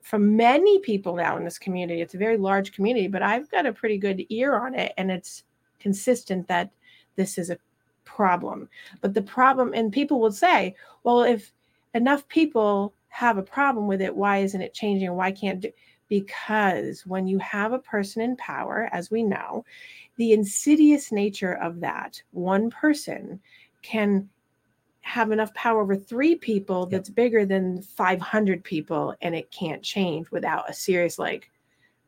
[0.00, 2.00] from many people now in this community.
[2.00, 5.10] It's a very large community but i've got a pretty good ear on it and
[5.10, 5.44] it's
[5.78, 6.70] consistent that
[7.16, 7.58] this is a
[8.04, 8.68] problem.
[9.02, 11.52] But the problem and people will say well if
[11.94, 15.70] enough people have a problem with it why isn't it changing why can't do
[16.08, 19.64] because when you have a person in power as we know
[20.16, 23.38] the insidious nature of that one person
[23.82, 24.28] can
[25.02, 30.30] have enough power over three people that's bigger than 500 people and it can't change
[30.30, 31.50] without a serious like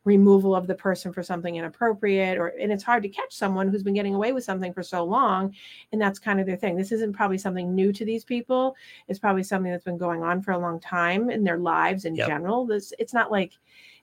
[0.05, 3.83] removal of the person for something inappropriate or and it's hard to catch someone who's
[3.83, 5.53] been getting away with something for so long
[5.91, 8.75] and that's kind of their thing this isn't probably something new to these people
[9.07, 12.15] it's probably something that's been going on for a long time in their lives in
[12.15, 12.27] Yep.
[12.27, 13.53] general this it's not like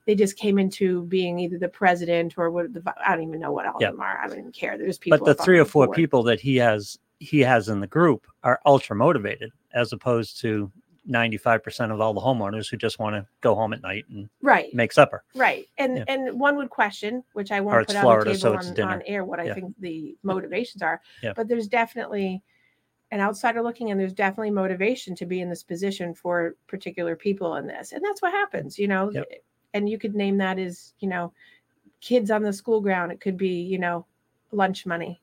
[0.04, 3.52] they just came into being either the president or what the I don't even know
[3.52, 3.90] what all Yep.
[3.90, 4.18] of them are.
[4.18, 4.76] I don't even care.
[4.76, 5.18] There's people.
[5.18, 8.60] But the three or four people that he has he has in the group are
[8.66, 10.72] ultra motivated, as opposed to
[11.04, 14.04] ninety five percent of all the homeowners who just want to go home at night
[14.10, 15.24] and right, make supper.
[15.34, 16.04] right, and Yeah.
[16.08, 18.68] and one would question, which I Or won't it's put on Florida, the so table
[18.70, 21.00] it's on, on air, what I think the motivations are.
[21.22, 21.32] Yeah.
[21.34, 22.42] But there's definitely
[23.10, 27.56] an outsider looking and there's definitely motivation to be in this position for particular people
[27.56, 29.26] in this and that's what happens you know Yep.
[29.74, 31.30] and you could name that as you know
[32.00, 34.06] kids on the school ground it could be you know
[34.50, 35.20] lunch money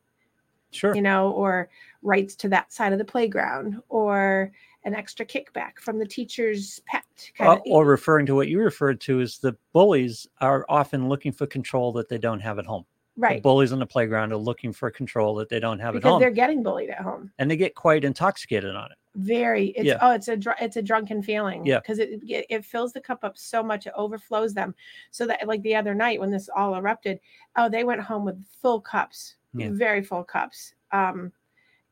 [0.70, 0.94] Sure.
[0.96, 1.68] you know or
[2.04, 4.52] rights to that side of the playground or
[4.86, 7.04] an extra kickback from the teacher's pet
[7.38, 11.32] kind Uh, or referring to what you referred to as the bullies are often looking
[11.32, 12.86] for control that they don't have at home.
[13.16, 16.02] The right bullies on the playground are looking for control that they don't have at
[16.02, 18.98] because home, they're getting bullied at home and they get quite intoxicated on it.
[19.16, 19.98] very it's Yeah.
[20.02, 21.80] oh it's a dr- it's a drunken feeling Yeah.
[21.80, 24.74] because it, it it fills the cup up so much it overflows them
[25.12, 27.20] so that like the other night when this all erupted
[27.58, 29.72] oh they went home with full cups Yeah.
[29.74, 31.34] very full cups um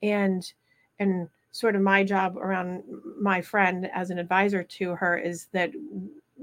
[0.01, 0.53] and
[0.99, 2.83] and sort of my job around
[3.19, 5.71] my friend as an advisor to her is that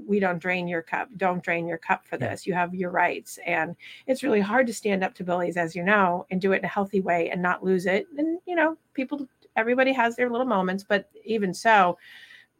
[0.07, 2.45] we don't drain your cup don't drain your cup for this.
[2.45, 3.39] You have your rights.
[3.45, 3.75] And
[4.07, 6.65] it's really hard to stand up to bullies as you know and do it in
[6.65, 8.07] a healthy way and not lose it.
[8.17, 11.97] And you know people everybody has their little moments but even so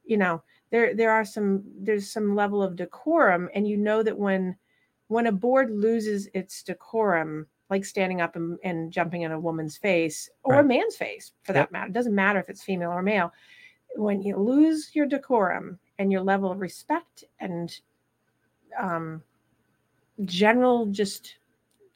[0.06, 3.50] you know there there are some there's some level of decorum.
[3.54, 4.56] And you know that when
[5.08, 9.78] when a board loses its decorum like standing up and, and jumping in a woman's
[9.78, 11.56] face or a man's face for Yep.
[11.56, 13.32] that matter it doesn't matter if it's female or male
[13.96, 17.80] when you lose your decorum and your level of respect and
[18.78, 19.22] um,
[20.26, 21.36] general just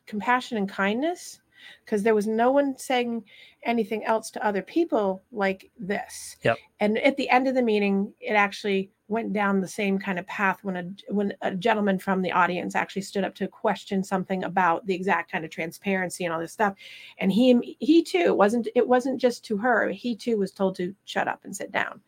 [0.06, 1.42] compassion and kindness
[1.84, 3.24] because there was no one saying
[3.64, 6.58] anything else to other people like this Yep.
[6.80, 10.26] and at the end of the meeting it actually went down the same kind of
[10.28, 14.44] path when a when a gentleman from the audience actually stood up to question something
[14.44, 16.76] about the exact kind of transparency and all this stuff
[17.18, 20.94] and he he too wasn't it wasn't just to her he too was told to
[21.06, 22.00] shut up and sit down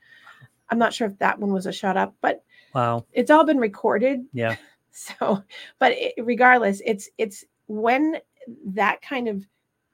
[0.69, 3.05] i'm not sure if that one was a shut up but Wow.
[3.11, 4.55] it's all been recorded Yeah.
[4.91, 5.43] so
[5.79, 8.17] but it, regardless it's it's when
[8.67, 9.45] that kind of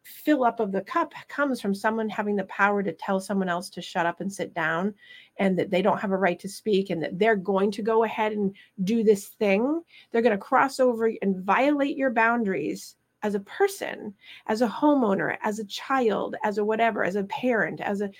[0.08, 3.70] fill up of the cup comes from someone having the power to tell someone else
[3.70, 4.93] to shut up and sit down
[5.38, 8.04] and that they don't have a right to speak and that they're going to go
[8.04, 9.82] ahead and do this thing.
[10.12, 14.13] They're going to cross over and violate your boundaries as a person
[14.46, 18.12] as a homeowner as a child as a whatever as a parent as a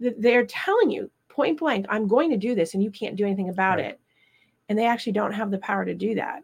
[0.00, 3.48] they're telling you point blank i'm going to do this and you can't do anything
[3.48, 3.86] about Right.
[3.86, 4.00] it.
[4.68, 6.42] And they actually don't have the power to do that.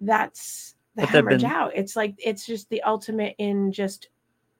[0.00, 4.08] That's the hemorrhage been- out it's like it's just the ultimate in just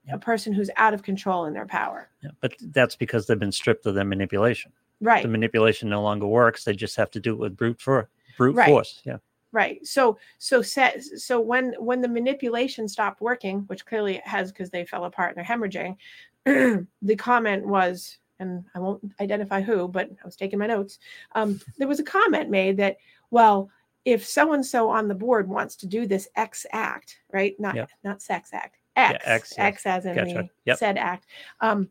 [0.07, 0.15] Yeah.
[0.15, 2.31] a person who's out of control in their power Yeah.
[2.41, 4.73] But that's because they've been stripped of their manipulation.
[5.01, 6.65] right The manipulation no longer works.
[6.65, 8.69] They just have to do it with brute for brute Right.
[8.69, 9.01] force.
[9.05, 9.19] Yeah.
[9.53, 14.51] right so so set so when when the manipulation stopped working which clearly it has
[14.51, 15.97] because they fell apart and they're hemorrhaging
[17.03, 20.99] the comment was and i won't identify who but i was taking my notes
[21.37, 22.97] um, there was a comment made that
[23.31, 23.71] well
[24.05, 27.75] if so and so on the board wants to do this x act right not
[27.75, 27.87] Yeah.
[28.03, 29.87] not sex act x X, x, yes.
[29.87, 30.35] as in Gotcha.
[30.35, 30.79] the Yep.
[30.79, 31.27] said act
[31.61, 31.89] um,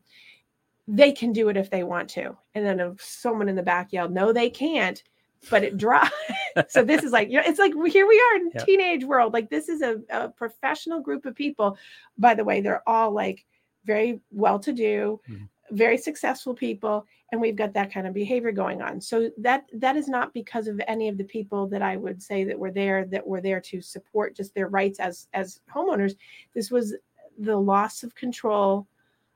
[0.88, 3.92] they can do it if they want to and then if someone in the back
[3.94, 5.04] yelled no they can't
[5.50, 6.14] but it dropped
[6.70, 8.64] so this is like you know it's like here we are in Yeah.
[8.64, 11.78] teenage world like this is a, a professional group of people
[12.18, 13.46] by the way they're all like
[13.86, 15.50] very well to do Mhm.
[15.72, 19.96] Very successful people and we've got that kind of behavior going on so that that
[19.96, 23.06] is not because of any of the people that i would say that were there
[23.06, 26.16] that were there to support just their rights as as homeowners
[26.54, 26.96] this was
[27.40, 28.86] the loss of control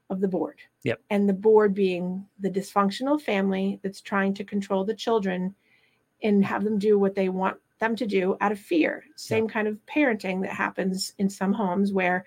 [0.09, 1.01] of the board Yep.
[1.09, 5.55] and the board being the dysfunctional family that's trying to control the children
[6.23, 9.03] and have them do what they want them to do out of fear.
[9.15, 12.25] Same kind of parenting that happens in some homes where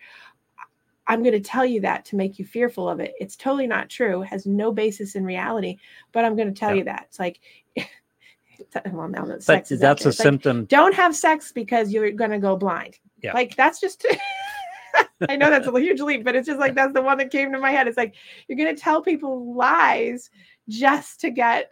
[1.10, 3.12] I'm going to tell you that to make you fearful of it.
[3.20, 5.76] It's totally not true, has no basis in reality,
[6.12, 6.76] but I'm going to tell Yeah.
[6.76, 7.04] you that.
[7.08, 7.40] It's like,
[8.92, 10.64] well, now that But is that's a it's like, symptom.
[10.66, 12.98] don't have sex because you're going to go blind.
[13.22, 13.32] Yeah.
[13.32, 14.06] Like that's just
[15.28, 17.52] I know that's a huge leap, but it's just like that's the one that came
[17.52, 17.86] to my head.
[17.88, 18.14] It's like
[18.48, 20.30] you're going to tell people lies
[20.68, 21.70] just to get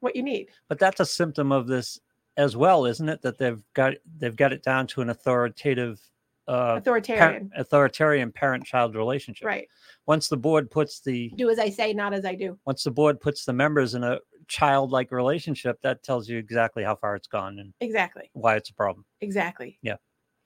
[0.00, 0.48] what you need.
[0.68, 1.98] but that's a symptom of this
[2.36, 3.22] as well, isn't it?
[3.22, 6.00] That they've got they've got it down to an authoritative
[6.46, 7.18] uh Authoritarian.
[7.28, 9.46] parent, authoritarian parent-child relationship.
[9.46, 9.68] Right.
[10.06, 12.58] Once the board puts the Do as I say, not as I do.
[12.66, 16.94] once the board puts the members in a childlike relationship, that tells you exactly how
[16.96, 18.30] far it's gone and Exactly.
[18.34, 19.04] why it's a problem.
[19.22, 19.78] Exactly.
[19.82, 19.96] Yeah.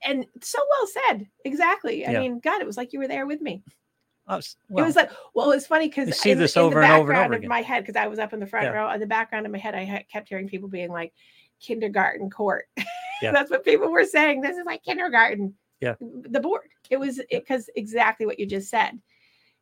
[0.05, 1.27] And so well said.
[1.43, 2.05] Exactly.
[2.05, 2.19] I Yeah.
[2.21, 3.61] mean, God, it was like you were there with me.
[4.29, 7.19] Oh, s- it was like, well, it's funny because see this over and over and
[7.25, 7.49] over of again.
[7.49, 8.71] my head, because I was up in the front Yeah.
[8.73, 11.11] row, in the background of my head, I had, kept hearing people being like,
[11.61, 12.65] kindergarten court.
[13.21, 13.33] Yeah.
[13.33, 14.39] That's what people were saying.
[14.39, 15.53] This is like kindergarten.
[15.81, 15.95] Yeah.
[15.99, 16.67] The board.
[16.89, 18.99] It was because exactly what you just said.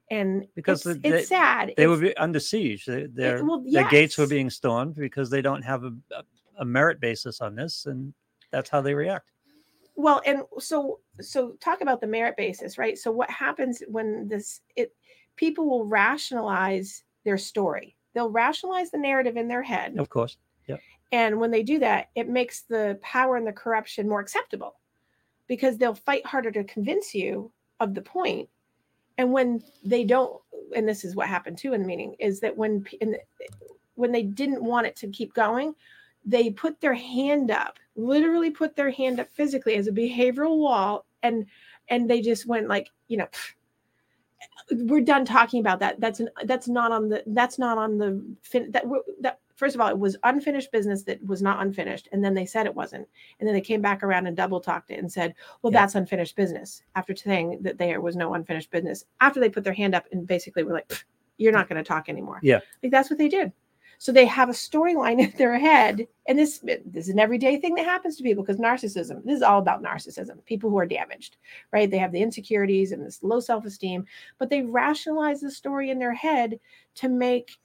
[0.10, 1.68] And Because it's, the- it's sad.
[1.76, 2.86] they It's- would be under siege.
[2.86, 3.84] They, their well, yes.
[3.84, 6.24] their gates were being stormed because they don't have a, a,
[6.60, 8.14] a merit basis on this, and
[8.52, 9.32] that's how they react.
[9.96, 14.62] well and so so talk about the merit basis right so what happens when this
[14.76, 14.96] it
[15.36, 17.96] people will rationalize their story.
[18.14, 19.98] They'll rationalize the narrative in their head.
[20.00, 20.38] Of course.
[20.68, 20.78] Yeah.
[21.12, 24.76] And when they do that, it makes the power and the corruption more acceptable
[25.48, 28.50] because they'll fight harder to convince you of the point.
[29.18, 30.40] And when they don't,
[30.76, 33.20] and this is what happened too in the meeting, is that when the,
[33.96, 35.74] when they didn't want it to keep going,
[36.26, 41.06] they put their hand up, literally put their hand up physically as a behavioral wall,
[41.24, 41.46] and
[41.90, 43.28] and they just went like, you know,
[44.72, 46.00] we're done talking about that.
[46.00, 48.86] That's an, that's not on the that's not on the fin that
[49.22, 52.46] that first of all it was unfinished business that was not unfinished, and then they
[52.46, 53.06] said it wasn't,
[53.40, 55.82] and then they came back around and double talked it and said, well, Yeah.
[55.82, 59.74] that's unfinished business after saying that there was no unfinished business after they put their
[59.74, 61.06] hand up and basically were like,
[61.38, 62.40] you're not going to talk anymore.
[62.42, 62.60] Yeah.
[62.82, 63.52] like that's what they did.
[64.00, 67.74] So they have a storyline in their head, and this this is an everyday thing
[67.76, 69.24] that happens to people because narcissism.
[69.26, 70.46] This is all about narcissism.
[70.46, 71.38] People who are damaged,
[71.72, 71.90] right?
[71.90, 74.06] They have the insecurities and this low self esteem,
[74.38, 76.60] but they rationalize the story in their head
[76.96, 77.58] to make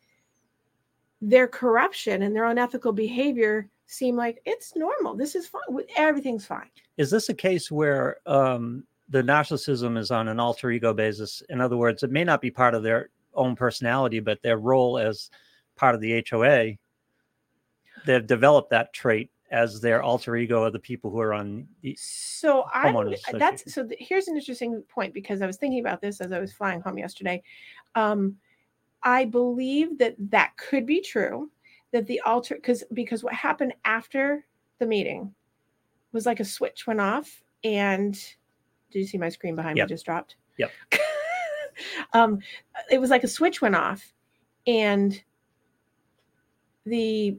[1.22, 5.14] their corruption and their unethical behavior seem like it's normal.
[5.14, 5.62] This is fine.
[5.96, 6.68] Everything's fine.
[6.96, 11.42] Is this a case where um, the narcissism is on an alter ego basis?
[11.48, 14.98] In other words, it may not be part of their own personality, but their role
[14.98, 15.30] as
[15.76, 16.72] part of the HOA,
[18.04, 21.96] they've developed that trait as their alter ego of the people who are on the
[22.00, 22.90] So I
[23.34, 26.40] that's so th- here's an interesting point because I was thinking about this as I
[26.40, 27.42] was flying home yesterday.
[27.94, 28.36] Um,
[29.04, 31.50] I believe that that could be true.
[31.92, 34.44] That the alter because because what happened after
[34.78, 35.34] the meeting
[36.12, 38.14] was like a switch went off and
[38.90, 39.88] did you see my screen behind Yep.
[39.88, 40.36] me just dropped?
[40.58, 40.70] Yep.
[42.14, 42.38] um,
[42.90, 44.12] it was like a switch went off
[44.66, 45.22] and
[46.86, 47.36] the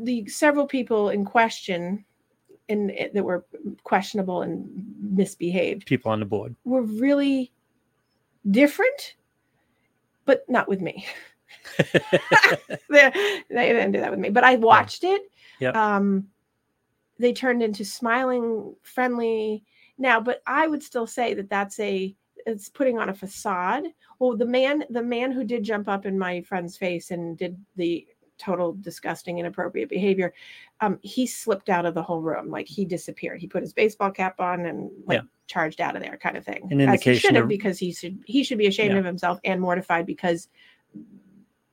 [0.00, 2.04] the several people in question
[2.68, 3.46] and that were
[3.84, 4.68] questionable and
[5.00, 6.54] misbehaved people on the board.
[6.64, 7.50] were really
[8.50, 9.14] different,
[10.28, 11.06] but not with me.
[11.78, 15.22] they, they didn't do that with me, but I watched it.
[15.58, 15.74] Yep.
[15.74, 16.28] Um,
[17.18, 19.64] they turned into smiling, friendly
[19.96, 22.14] now, but I would still say that that's a
[22.44, 23.84] it's putting on a facade.
[24.18, 27.58] Well, the man, the man who did jump up in my friend's face and did
[27.76, 28.06] the
[28.38, 30.32] total disgusting inappropriate behavior
[30.80, 34.10] um he slipped out of the whole room like he disappeared he put his baseball
[34.10, 35.28] cap on and like Yeah.
[35.46, 37.78] charged out of there kind of thing An As he indication should have of- because
[37.78, 38.98] he should he should be ashamed Yeah.
[39.00, 40.48] of himself and mortified because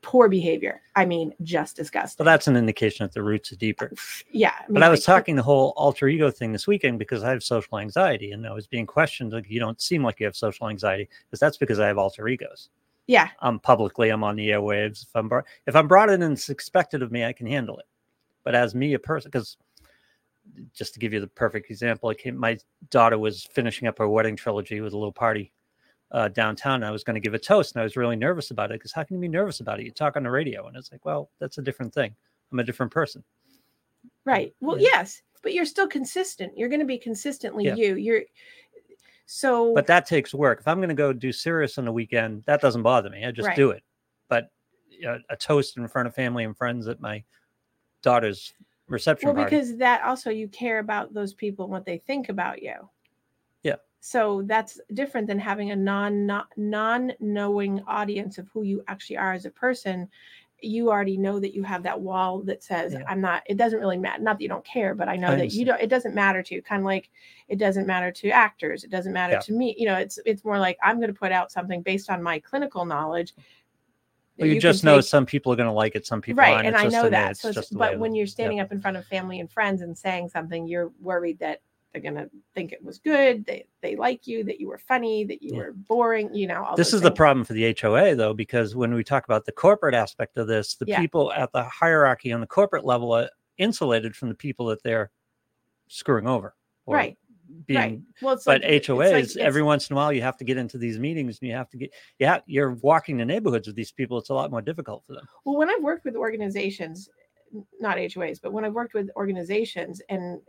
[0.01, 3.91] poor behavior i mean just disgusting Well, that's an indication that the roots are deeper.
[4.31, 7.23] yeah I But I was like, talking the whole alter ego thing this weekend because
[7.23, 10.27] I have social anxiety and I was being questioned like you don't seem like you
[10.27, 12.69] have social anxiety because that's because I have alter egos.
[13.07, 15.03] Yeah I'm publicly, I'm on the airwaves.
[15.03, 17.77] If I'm brought, if I'm brought in and it's expected of me, I can handle
[17.79, 17.85] it.
[18.43, 19.57] But as me, a person, because
[20.73, 22.57] just to give you the perfect example, I came, my
[22.91, 25.51] daughter was finishing up her wedding trilogy with a little party
[26.11, 26.75] uh, downtown.
[26.75, 28.75] And I was going to give a toast, and I was really nervous about it
[28.79, 29.85] because how can you be nervous about it?
[29.85, 32.15] You talk on the radio, and it's like, well, that's a different thing.
[32.51, 33.23] I'm a different person.
[34.25, 34.89] right well Yeah.
[34.93, 37.75] yes but you're still consistent you're going to be consistently Yeah.
[37.75, 38.21] you you're
[39.25, 40.59] so But that takes work.
[40.59, 43.25] If I'm going to go do Sirius on the weekend, that doesn't bother me.
[43.25, 43.55] I just Right.
[43.55, 43.83] do it.
[44.29, 44.49] But
[45.07, 47.23] uh, a toast in front of family and friends at my
[48.01, 48.53] daughter's
[48.87, 49.49] reception well party.
[49.55, 52.75] because that also you care about those people and what they think about you
[53.63, 53.75] Yeah.
[53.99, 59.33] so that's different than having a non non non-knowing audience of who you actually are
[59.33, 60.07] as a person
[60.65, 63.03] you already know that you have that wall that says Yeah.
[63.07, 65.35] i'm not it doesn't really matter not that you don't care but i know I
[65.35, 67.09] that you don't it doesn't matter to you kind of like
[67.47, 69.39] it doesn't matter to actors it doesn't matter Yeah.
[69.39, 72.09] to me you know it's it's more like i'm going to put out something based
[72.09, 73.33] on my clinical knowledge
[74.37, 76.41] Well, you, can just know take- some people are going to like it, some people
[76.41, 76.67] right aren't.
[76.67, 78.29] and It's i just know that so but when you're Yep.
[78.29, 81.61] standing up in front of family and friends and saying something you're worried that
[81.95, 85.23] they're going to think it was good they they like you that you were funny
[85.23, 85.59] that you Yeah.
[85.59, 88.93] were boring you know all this is the problem for the HOA though, because when
[88.93, 90.99] we talk about the corporate aspect of this, the Yeah.
[90.99, 95.09] people at the hierarchy on the corporate level are insulated from the people that they're
[95.87, 96.53] screwing over.
[96.85, 97.17] or right
[97.65, 100.43] Being, right well But like, HOAs, like- every once in a while, you have to
[100.43, 103.75] get into these meetings and you have to get, yeah, you're walking the neighborhoods with
[103.77, 104.17] these people.
[104.17, 105.25] It's a lot more difficult for them.
[105.45, 107.09] well when i've worked with organizations
[107.79, 110.39] not hoas but when i've worked with organizations and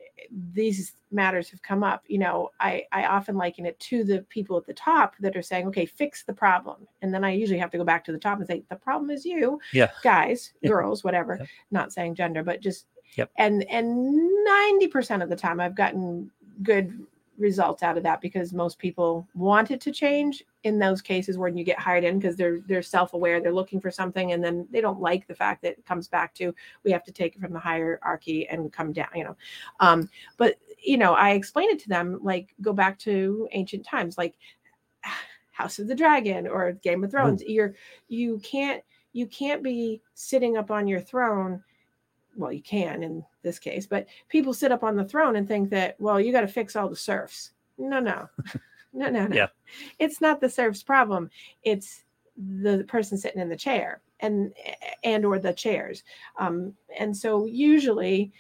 [0.53, 4.57] these matters have come up you know i i often liken it to the people
[4.57, 7.71] at the top that are saying okay fix the problem and then i usually have
[7.71, 9.91] to go back to the top and say the problem is you Yeah.
[10.03, 10.69] guys Yeah.
[10.71, 11.49] girls whatever Yep.
[11.71, 12.87] not saying gender but just
[13.17, 13.31] Yep.
[13.39, 13.87] and and
[14.83, 16.31] 90% of the time i've gotten
[16.63, 17.07] good
[17.39, 21.57] results out of that because most people want it to change in those cases when
[21.57, 24.81] you get hired in because they're they're self-aware they're looking for something and then they
[24.81, 27.53] don't like the fact that it comes back to we have to take it from
[27.53, 29.37] the hierarchy and come down you know
[29.81, 34.19] um but you know i explain it to them like go back to ancient times
[34.19, 34.35] like
[35.53, 37.43] House of the Dragon or Game of Thrones.
[37.43, 37.75] You're
[38.09, 38.83] you can't
[39.13, 41.63] you can't be sitting up on your throne.
[42.37, 45.71] Well, you can in this case, but people sit up on the throne and think
[45.71, 47.53] that, well, you got to fix all the serfs.
[47.79, 48.29] No, no.
[48.93, 49.35] no, no, no.
[49.35, 49.47] Yeah.
[49.99, 51.31] It's not the serf's problem.
[51.63, 52.05] It's
[52.37, 54.53] the person sitting in the chair and
[55.05, 56.05] and or the chairs.
[56.39, 58.33] Um, and so usually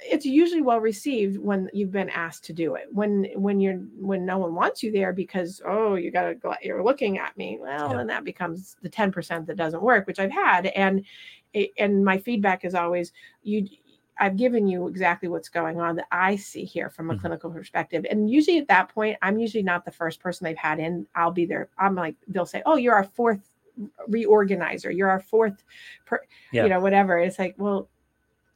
[0.00, 2.86] it's usually well received when you've been asked to do it.
[2.92, 6.82] When when you're when no one wants you there because oh you gotta go you're
[6.84, 7.58] looking at me.
[7.60, 7.96] Well, Yeah.
[7.96, 10.66] then that becomes the ten percent that doesn't work, which I've had.
[10.66, 11.04] And
[11.54, 13.66] it- and my feedback is always you.
[14.20, 17.20] I've given you exactly what's going on that I see here from a Mhm.
[17.20, 18.06] clinical perspective.
[18.08, 21.04] And usually at that point, I'm usually not the first person they've had in.
[21.16, 21.68] I'll be there.
[21.78, 23.40] I'm like, they'll say, Oh, you're our fourth
[24.08, 24.94] reorganizer.
[24.96, 25.64] You're our fourth,
[26.06, 26.20] per,
[26.52, 26.62] Yeah.
[26.62, 27.18] you know, whatever.
[27.18, 27.88] It's like, well,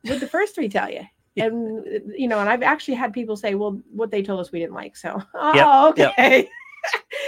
[0.03, 1.03] what the first three tell you?
[1.37, 1.85] And
[2.17, 4.75] you know, and I've actually had people say, "Well, what they told us we didn't
[4.75, 6.49] like." So, oh, Yep, okay.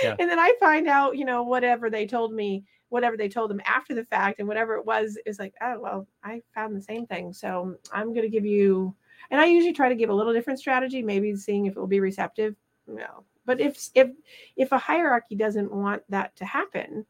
[0.03, 0.17] Yeah.
[0.19, 3.61] And then I find out, you know, whatever they told me, whatever they told them
[3.65, 7.07] after the fact, and whatever it was, is like, oh well, I found the same
[7.07, 7.33] thing.
[7.33, 8.95] So I'm going to give you,
[9.31, 11.87] and I usually try to give a little different strategy, maybe seeing if it will
[11.87, 12.55] be receptive.
[12.87, 14.11] No, but if if
[14.57, 17.07] if a hierarchy doesn't want that to happen,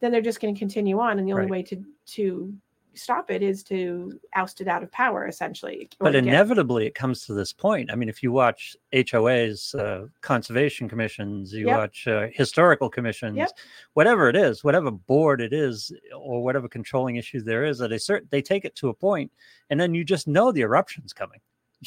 [0.00, 1.50] then they're just going to continue on, and the only Right.
[1.50, 2.54] way to to
[2.96, 5.88] stop it is to oust it out of power, essentially.
[6.00, 9.74] but to get- inevitably it comes to this point i mean if you watch hoas
[9.78, 11.76] uh, conservation commissions you Yep.
[11.76, 13.50] watch uh, historical commissions Yep.
[13.94, 17.98] whatever it is whatever board it is or whatever controlling issue there is that they
[17.98, 19.30] certain they take it to a point
[19.70, 21.40] and then you just know the eruption's coming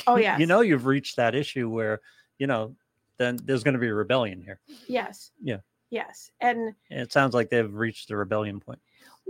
[0.06, 2.02] Oh, yeah, you know you've reached that issue where
[2.38, 2.76] you know
[3.18, 5.58] then there's going to be a rebellion here yes, Yeah.
[5.90, 8.80] yes, and And it sounds like they've reached the rebellion point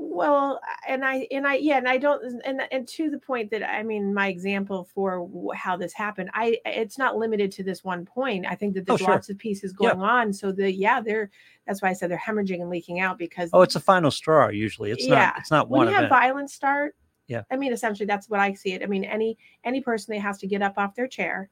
[0.01, 3.69] Well, and I and I yeah, and I don't and and to the point that
[3.69, 8.05] I mean my example for how this happened, I it's not limited to this one
[8.05, 8.45] point.
[8.47, 9.09] I think that Oh, there's sure.
[9.09, 9.89] lots of pieces Yeah.
[9.89, 10.31] going on.
[10.31, 11.29] So the yeah, they're
[11.67, 14.47] that's why I said they're hemorrhaging and leaking out because oh it's a final straw
[14.47, 15.15] usually it's Yeah.
[15.15, 16.95] not it's not when one you have violence start,
[17.27, 17.41] Yeah.
[17.51, 18.81] I mean essentially that's what I see it.
[18.81, 21.49] I mean any any person that has to get up off their chair,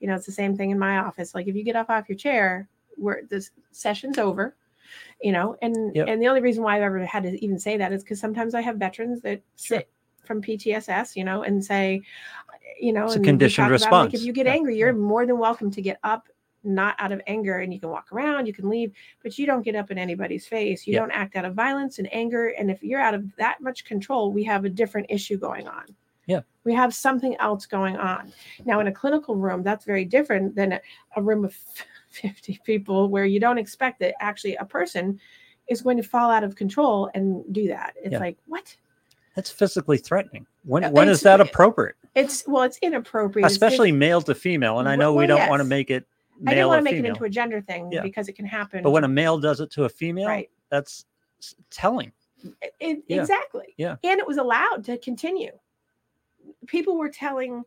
[0.00, 1.34] you know, it's the same thing in my office.
[1.34, 4.54] Like if you get up off your chair, where this session's over,
[5.22, 6.08] you know, and Yep.
[6.08, 8.54] and the only reason why I've ever had to even say that is because sometimes
[8.54, 9.78] I have veterans that Sure.
[9.78, 9.88] sit
[10.24, 12.02] from PTSS, you know, and say,
[12.80, 14.98] you know, It's a conditioned talk about, like, if you get Yeah, angry, you're yeah.
[14.98, 16.28] more than welcome to get up,
[16.64, 19.62] not out of anger, and you can walk around, you can leave, but you don't
[19.62, 20.86] get up in anybody's face.
[20.86, 21.00] You Yeah.
[21.00, 22.48] don't act out of violence and anger.
[22.48, 25.84] And if you're out of that much control, we have a different issue going on.
[26.26, 26.40] Yeah.
[26.64, 28.32] We have something else going on.
[28.64, 30.80] Now, in a clinical room, that's very different than a,
[31.14, 31.56] a room of
[32.20, 35.20] 50 people where you don't expect that actually a person
[35.68, 37.94] is going to fall out of control and do that.
[38.02, 38.18] It's Yeah.
[38.18, 38.76] like, what?
[39.34, 43.44] that's physically threatening when Uh, when is that appropriate It's well, it's inappropriate.
[43.46, 46.06] Especially it's- male to female and i Well- know we don't want to make it
[46.46, 48.00] I don't want to make female it into a gender thing Yeah.
[48.00, 48.82] because it can happen.
[48.82, 50.48] but when a male does it to a female right.
[50.70, 51.04] that's
[51.70, 52.12] telling
[52.62, 53.20] It- it- Yeah.
[53.20, 53.74] Exactly.
[53.76, 53.96] Yeah.
[54.04, 55.52] And it was allowed to continue.
[56.66, 57.62] People were telling,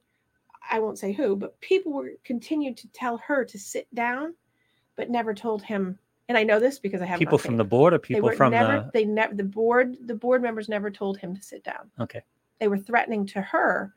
[0.69, 4.35] I won't say who, but people were continued to tell her to sit down,
[4.95, 5.97] but never told him.
[6.27, 8.73] And I know this because I have people from the board or people from never.
[8.73, 9.33] the They never.
[9.33, 9.97] The board.
[10.05, 11.89] The board members never told him to sit down.
[11.99, 12.21] okay
[12.59, 13.93] They were threatening to her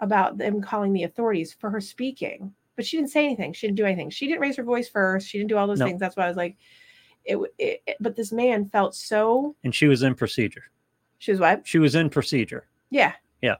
[0.00, 3.52] about them calling the authorities for her speaking, but she didn't say anything.
[3.52, 4.10] She didn't do anything.
[4.10, 5.28] She didn't raise her voice first.
[5.28, 5.86] She didn't do all those No.
[5.86, 6.00] things.
[6.00, 6.56] That's why I was like,
[7.24, 7.96] it, it, it.
[8.00, 9.54] But this man felt so.
[9.64, 10.64] and she was in procedure
[11.18, 11.66] She was what?
[11.66, 13.12] she was in procedure Yeah.
[13.42, 13.56] Yeah.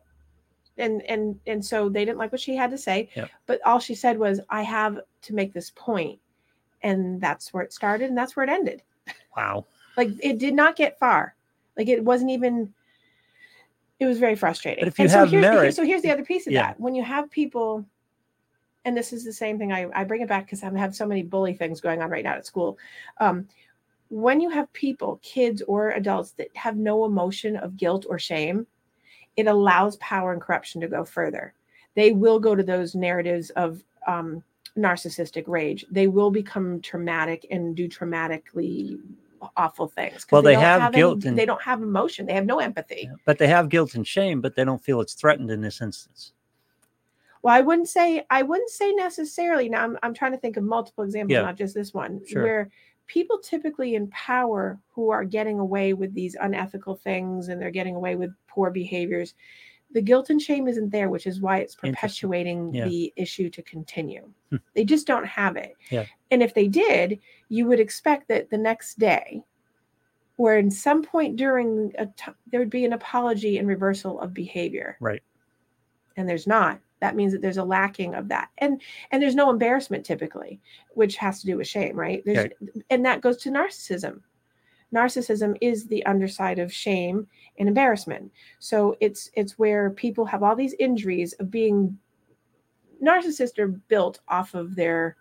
[0.78, 3.08] And and and so they didn't like what she had to say.
[3.16, 3.30] Yep.
[3.46, 6.20] But all she said was, I have to make this point.
[6.82, 8.82] And that's where it started and that's where it ended.
[9.36, 9.64] wow
[9.96, 11.34] Like it did not get far.
[11.76, 12.72] Like it wasn't even
[13.98, 14.82] it was very frustrating.
[14.82, 16.52] But if you and so have here's the, merit- so here's the other piece of
[16.52, 16.68] Yeah.
[16.68, 16.80] that.
[16.80, 17.84] When you have people
[18.84, 21.04] and this is the same thing I, I bring it back because I have so
[21.04, 22.78] many bully things going on right now at school.
[23.18, 23.48] Um,
[24.08, 28.66] when you have people, kids or adults that have no emotion of guilt or shame,
[29.38, 31.54] it allows power and corruption to go further.
[31.94, 34.42] They will go to those narratives of um,
[34.76, 35.84] narcissistic rage.
[35.90, 38.98] They will become traumatic and do traumatically
[39.56, 40.26] awful things.
[40.30, 42.26] Well, they don't have any- guilt and- they don't have emotion.
[42.26, 43.02] They have no empathy.
[43.04, 43.14] Yeah.
[43.24, 46.32] but they have guilt and shame but they don't feel it's threatened in this instance
[47.42, 49.68] Well, I wouldn't say I wouldn't say necessarily.
[49.68, 51.42] Now I'm I'm trying to think of multiple examples, Yeah.
[51.42, 52.42] not just this one, Sure.
[52.42, 52.70] where
[53.08, 57.96] people typically in power who are getting away with these unethical things and they're getting
[57.96, 59.34] away with poor behaviors,
[59.92, 62.86] the guilt and shame isn't there, which is why it's perpetuating Yeah.
[62.86, 64.30] the issue to continue.
[64.50, 64.56] Hmm.
[64.74, 65.74] They just don't have it.
[65.90, 66.04] Yeah.
[66.30, 69.42] And if they did, you would expect that the next day,
[70.36, 74.32] or in some point during a t- there would be an apology and reversal of
[74.32, 75.20] behavior right
[76.16, 78.48] and there's not that means that there's a lacking of that.
[78.58, 78.80] And
[79.10, 80.60] and there's no embarrassment typically
[80.94, 82.22] which has to do with shame right?
[82.24, 82.50] There's
[82.90, 84.20] and that goes to narcissism.
[84.92, 87.26] Narcissism is the underside of shame
[87.58, 88.32] and embarrassment.
[88.58, 91.98] So it's it's where people have all these injuries of being
[93.02, 95.16] narcissists are built off of their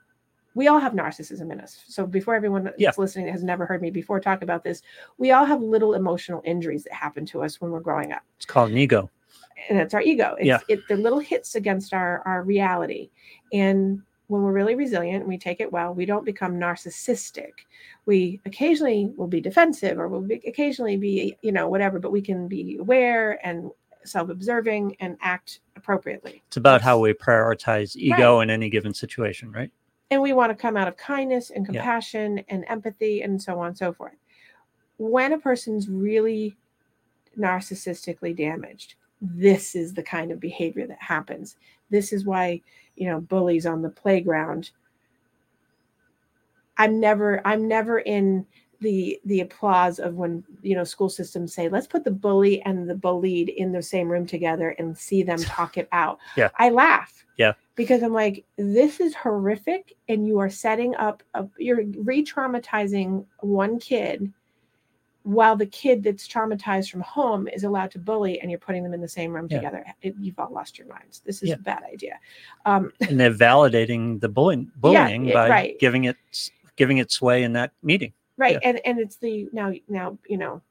[0.56, 1.84] we all have narcissism in us.
[1.88, 2.92] So before everyone that's Yeah.
[2.98, 4.82] listening that has never heard me before talk about this
[5.18, 8.24] we all have little emotional injuries that happen to us when we're growing up.
[8.38, 9.12] It's called an ego.
[9.70, 10.36] And it's our ego.
[10.40, 10.60] It's Yeah.
[10.68, 13.10] it, the little hits against our our reality.
[13.54, 17.52] And when we're really resilient and we take it well, we don't become narcissistic.
[18.06, 22.22] We occasionally will be defensive or we'll be, occasionally be, you know, whatever, but we
[22.22, 23.72] can be aware and
[24.04, 26.44] self-observing and act appropriately.
[26.48, 29.72] It's about how we prioritize ego in any given situation, right?
[30.12, 31.74] And we want to come out of kindness and Yeah.
[31.74, 34.16] compassion and empathy and so on and so forth.
[34.98, 36.58] When a person's really
[37.38, 41.56] narcissistically damaged, this is the kind of behavior that happens.
[41.90, 42.62] This is why,
[42.96, 44.72] you know, bullies on the playground.
[46.78, 48.46] I'm never I'm never in
[48.80, 52.88] the the applause of when you know school systems say let's put the bully and
[52.88, 56.20] the bullied in the same room together and see them talk it out.
[56.36, 56.50] Yeah.
[56.58, 57.26] I laugh.
[57.38, 57.54] Yeah.
[57.76, 63.80] Because I'm like this is horrific and you are setting up a you're re-traumatizing one
[63.80, 64.32] kid
[65.28, 68.94] while the kid that's traumatized from home is allowed to bully and you're putting them
[68.94, 69.58] in the same room Yeah.
[69.58, 71.56] together it, you've all lost your minds this is Yeah.
[71.56, 72.18] a bad idea
[72.66, 75.80] um, And they're validating the bullying, bullying yeah, by right.
[75.80, 76.16] giving it
[76.78, 78.14] giving it sway in that meeting.
[78.38, 80.62] right and and it's the now now you know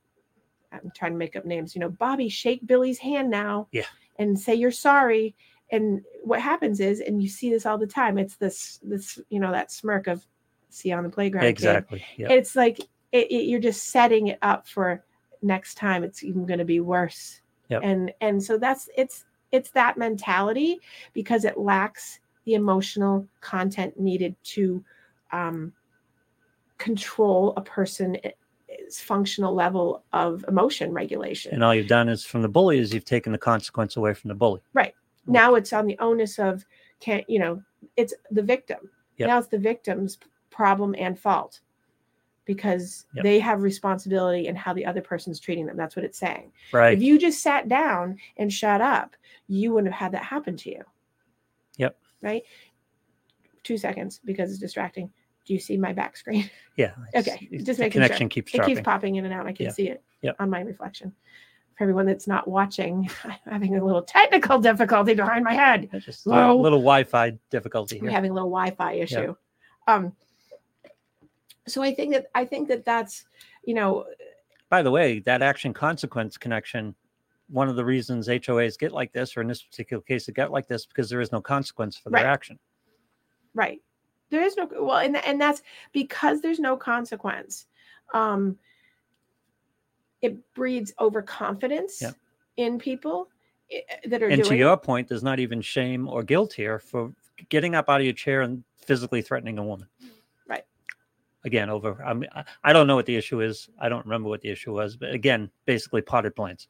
[0.72, 3.84] i'm trying to make up names you know bobby shake billy's hand now Yeah.
[4.18, 5.34] and say you're sorry
[5.70, 9.38] and what happens is and you see this all the time it's this this you
[9.40, 10.24] know that smirk of
[10.68, 11.46] see on the playground.
[11.46, 12.04] Exactly.
[12.16, 12.30] Yeah.
[12.30, 12.78] it's like
[13.16, 15.02] it, it, you're just setting it up for
[15.42, 17.80] next time it's even going to be worse Yep.
[17.82, 20.78] and and so that's it's it's that mentality
[21.12, 24.84] because it lacks the emotional content needed to
[25.32, 25.72] um,
[26.78, 28.18] control a person's
[28.92, 33.04] functional level of emotion regulation And all you've done is from the bully is you've
[33.04, 34.60] taken the consequence away from the bully.
[34.74, 34.94] Right.
[35.26, 36.64] Now it's on the onus of
[37.00, 37.62] can't you know
[37.96, 38.78] it's the victim
[39.18, 39.28] Yep.
[39.28, 40.18] now it's the victim's
[40.50, 41.60] problem and fault
[42.46, 43.22] because Yep.
[43.24, 46.96] they have responsibility in how the other person's treating them that's what it's saying Right.
[46.96, 49.14] if you just sat down and shut up
[49.48, 50.82] you wouldn't have had that happen to you
[51.76, 51.98] Yep.
[52.22, 52.42] right
[53.62, 55.10] two seconds because it's distracting
[55.44, 56.92] do you see my back screen yeah.
[57.14, 57.88] okay, just the making sure.
[57.90, 58.74] connection keeps it dropping.
[58.76, 59.46] keeps popping in and out.
[59.46, 59.72] I can Yeah.
[59.72, 60.36] see it Yep.
[60.40, 61.12] on my reflection.
[61.76, 65.88] For everyone that's not watching, I'm having a little technical difficulty behind my head.
[66.00, 68.14] Just a little Wi-Fi difficulty We're here.
[68.16, 69.36] having a little Wi-Fi issue.
[69.86, 70.12] Um,
[71.68, 73.24] so I think that I think that that's
[73.64, 74.06] you know
[74.68, 76.94] By the way, that action consequence connection,
[77.48, 80.50] one of the reasons HOAs get like this, or in this particular case, it get
[80.50, 82.32] like this because there is no consequence for their Right.
[82.32, 82.58] action.
[83.54, 83.80] right.
[84.30, 85.62] There is no well, and and that's
[85.92, 87.66] because there's no consequence.
[88.12, 88.58] Um,
[90.22, 92.12] it breeds overconfidence Yeah.
[92.56, 93.28] in people
[93.70, 96.78] eh, that are And doing to your point, there's not even shame or guilt here
[96.80, 97.12] for
[97.50, 99.86] getting up out of your chair and physically threatening a woman.
[101.46, 102.02] Again, over.
[102.04, 102.28] I mean,
[102.64, 103.68] I- don't know what the issue is.
[103.78, 106.66] I don't remember what the issue was, but again, basically potted plants.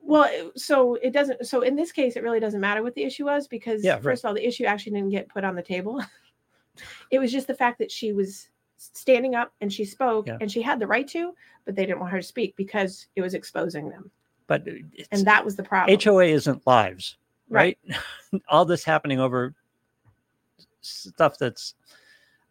[0.00, 1.46] Well, so it doesn't.
[1.46, 4.24] So in this case, it really doesn't matter what the issue was because Yeah, first
[4.24, 4.30] right.
[4.30, 6.02] of all, the issue actually didn't get put on the table.
[7.10, 10.36] it was just the fact that she was standing up and she spoke Yeah.
[10.40, 11.32] and she had the right to,
[11.64, 14.10] but they didn't want her to speak because it was exposing them,
[14.46, 14.66] But
[15.12, 15.98] and that was the problem.
[15.98, 17.16] HOA isn't lives,
[17.48, 17.78] Right.
[17.88, 18.42] right?
[18.48, 19.54] All this happening over
[20.80, 21.74] stuff that's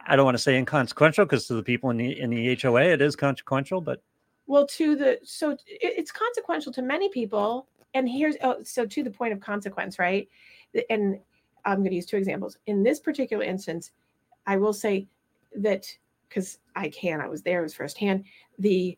[0.08, 2.82] I don't want to say inconsequential because to the people in the in the HOA
[2.82, 4.02] it is consequential, but
[4.48, 9.04] Well, to the so it- it's consequential to many people, and here's oh, so to
[9.04, 10.28] the point of consequence, right?
[10.90, 11.20] And
[11.66, 12.58] I'm going to use two examples.
[12.68, 13.92] In this particular instance,
[14.46, 15.08] I will say
[15.56, 15.86] that
[16.30, 18.24] because I can, I was there, it was firsthand.
[18.60, 18.98] The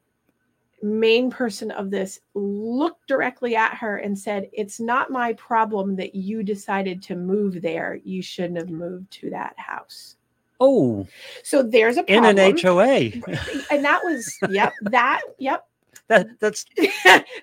[0.82, 6.14] main person of this looked directly at her and said, "It's not my problem that
[6.16, 7.99] you decided to move there.
[8.03, 10.18] You shouldn't have moved to that house."
[10.60, 11.07] Oh,
[11.43, 13.12] So there's a in an HOA,
[13.72, 15.66] and that was yep that yep
[16.10, 16.66] that that's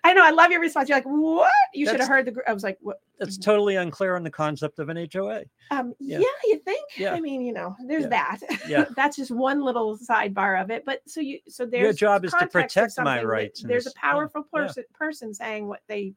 [0.04, 0.24] I know.
[0.24, 0.88] I love your response.
[0.88, 1.52] You're like, what?
[1.72, 2.32] You should have heard the.
[2.32, 3.00] gr- I was like, what?
[3.18, 5.44] that's totally unclear on the concept of an HOA.
[5.70, 6.18] Um, yeah.
[6.18, 6.26] Yeah.
[6.44, 6.84] you think?
[6.96, 7.14] Yeah.
[7.14, 8.08] I mean, you know, there's Yeah.
[8.08, 8.40] that.
[8.68, 8.84] Yeah.
[8.96, 10.84] That's just one little sidebar of it.
[10.84, 14.44] But so you, so there's Your job is to protect my rights There's a powerful
[14.52, 14.60] yeah.
[14.60, 16.12] person person saying what they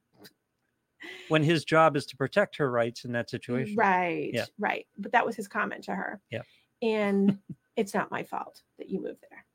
[1.30, 3.76] When his job is to protect her rights in that situation.
[3.78, 4.46] right, Yeah.
[4.58, 4.86] right.
[4.98, 6.20] But that was his comment to her.
[6.32, 6.42] Yeah.
[6.82, 7.38] And
[7.76, 9.46] it's not my fault that you moved there.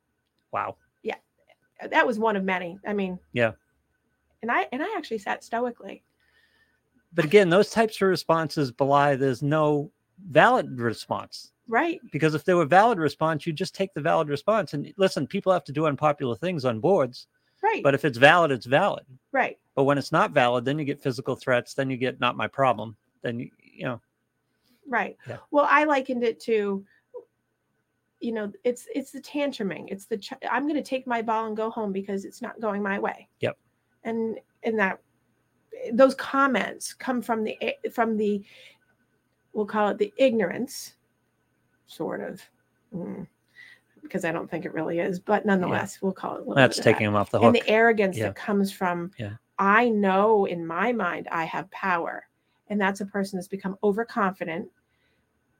[0.51, 0.77] Wow.
[1.03, 1.15] Yeah.
[1.89, 2.79] That was one of many.
[2.87, 3.19] I mean.
[3.33, 3.51] Yeah.
[4.41, 6.03] And I and I actually sat stoically.
[7.13, 9.91] but again, those types of responses belie there's no
[10.29, 11.51] valid response.
[11.67, 14.73] right Because if there were valid response, you just take the valid response.
[14.73, 17.27] And listen, people have to do unpopular things on boards,
[17.63, 19.05] right but if it's valid, it's valid.
[19.31, 21.73] right But when it's not valid, then you get physical threats.
[21.73, 22.95] Then you get not my problem.
[23.23, 23.99] Then you, you know,
[24.87, 25.37] right Yeah.
[25.49, 26.85] well i likened it to
[28.25, 31.45] you know it's it's the tantruming it's the ch- i'm going to take my ball
[31.45, 33.55] and go home because it's not going my way Yep.
[34.03, 34.99] and and that
[35.93, 37.55] those comments come from the
[37.93, 38.43] from the
[39.53, 40.95] we'll call it the ignorance
[41.85, 42.41] sort of
[42.93, 43.27] mm,
[44.01, 46.91] because i don't think it really is but nonetheless we'll call it that's of that
[46.91, 48.25] taking them off the hook and the arrogance Yeah.
[48.27, 49.33] that comes from Yeah.
[49.59, 52.25] i know in my mind i have power
[52.69, 54.67] and that's a person that's become overconfident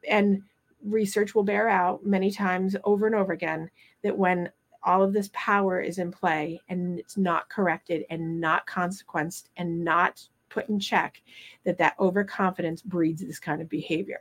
[0.10, 0.42] and
[0.84, 3.70] research will bear out many times over and over again
[4.04, 4.50] that when
[4.84, 9.84] all of this power is in play and it's not corrected and not consequenced and
[9.84, 11.22] not put in check
[11.64, 14.20] that that overconfidence breeds this kind of behavior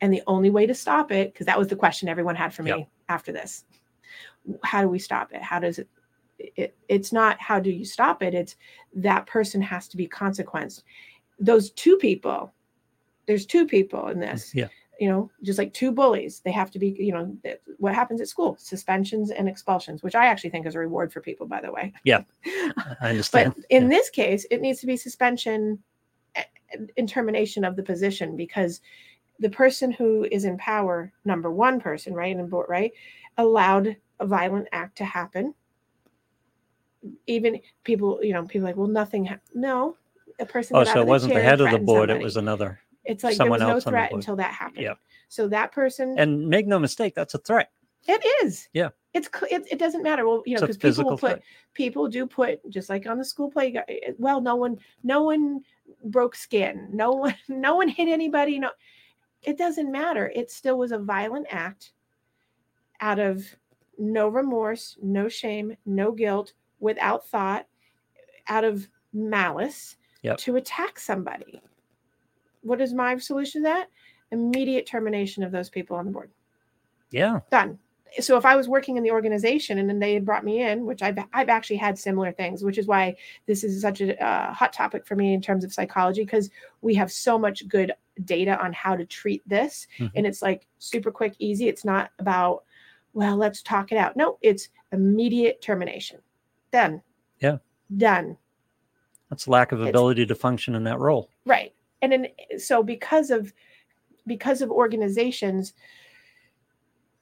[0.00, 2.62] and the only way to stop it because that was the question everyone had for
[2.62, 2.88] me Yep.
[3.08, 3.64] after this
[4.62, 5.88] how do we stop it how does it
[6.38, 8.56] it, it's not how do you stop it it's
[8.94, 10.84] that person has to be consequenced
[11.38, 12.52] those two people
[13.26, 14.68] there's two people in this Yeah.
[15.00, 17.34] You know just like two bullies they have to be you know
[17.78, 21.20] what happens at school suspensions and expulsions which i actually think is a reward for
[21.20, 22.22] people by the way Yeah.
[23.00, 23.54] I understand.
[23.56, 23.88] but in Yeah.
[23.88, 25.78] this case it needs to be suspension
[26.96, 28.80] and termination of the position because
[29.40, 32.92] the person who is in power number one person right and board right
[33.38, 35.54] allowed a violent act to happen
[37.26, 39.38] even people you know people like well nothing ha-.
[39.54, 39.96] no
[40.38, 42.80] a person oh, so it wasn't the head of the board; it was another.
[43.04, 44.94] It's like someone there was no threat until that happened Yeah.
[45.28, 47.70] so that person And make no mistake, that's a threat.
[48.06, 48.90] it is Yeah.
[49.14, 51.42] it's it, it doesn't matter well you know because people will put threat.
[51.74, 55.22] people do put just like on the school play eh, eh, well no one no
[55.22, 55.60] one
[56.04, 58.70] broke skin no one no one hit anybody no
[59.42, 61.92] it doesn't matter it still was a violent act
[63.00, 63.44] out of
[63.98, 67.66] no remorse no shame no guilt without thought
[68.48, 70.36] out of malice Yep.
[70.38, 71.60] to attack somebody
[72.62, 73.88] what is my solution to that
[74.32, 76.30] immediate termination of those people on the board
[77.10, 77.40] Yeah.
[77.50, 77.78] done.
[78.18, 80.84] So if I was working in the organization and then they had brought me in,
[80.84, 83.14] which I've I've actually had similar things, which is why
[83.46, 86.50] this is such a uh, hot topic for me in terms of psychology because
[86.82, 87.92] we have so much good
[88.24, 90.10] data on how to treat this, Mhm.
[90.16, 91.68] and it's like super quick, easy.
[91.68, 92.64] It's not about
[93.12, 94.16] well, let's talk it out.
[94.16, 96.18] No, it's immediate termination.
[96.72, 97.02] Done.
[97.40, 97.58] Yeah.
[97.96, 98.36] Done.
[99.28, 101.28] That's lack of It's- ability to function in that role.
[101.44, 101.72] Right.
[102.02, 102.26] And then
[102.58, 103.52] so because of
[104.26, 105.74] because of organizations,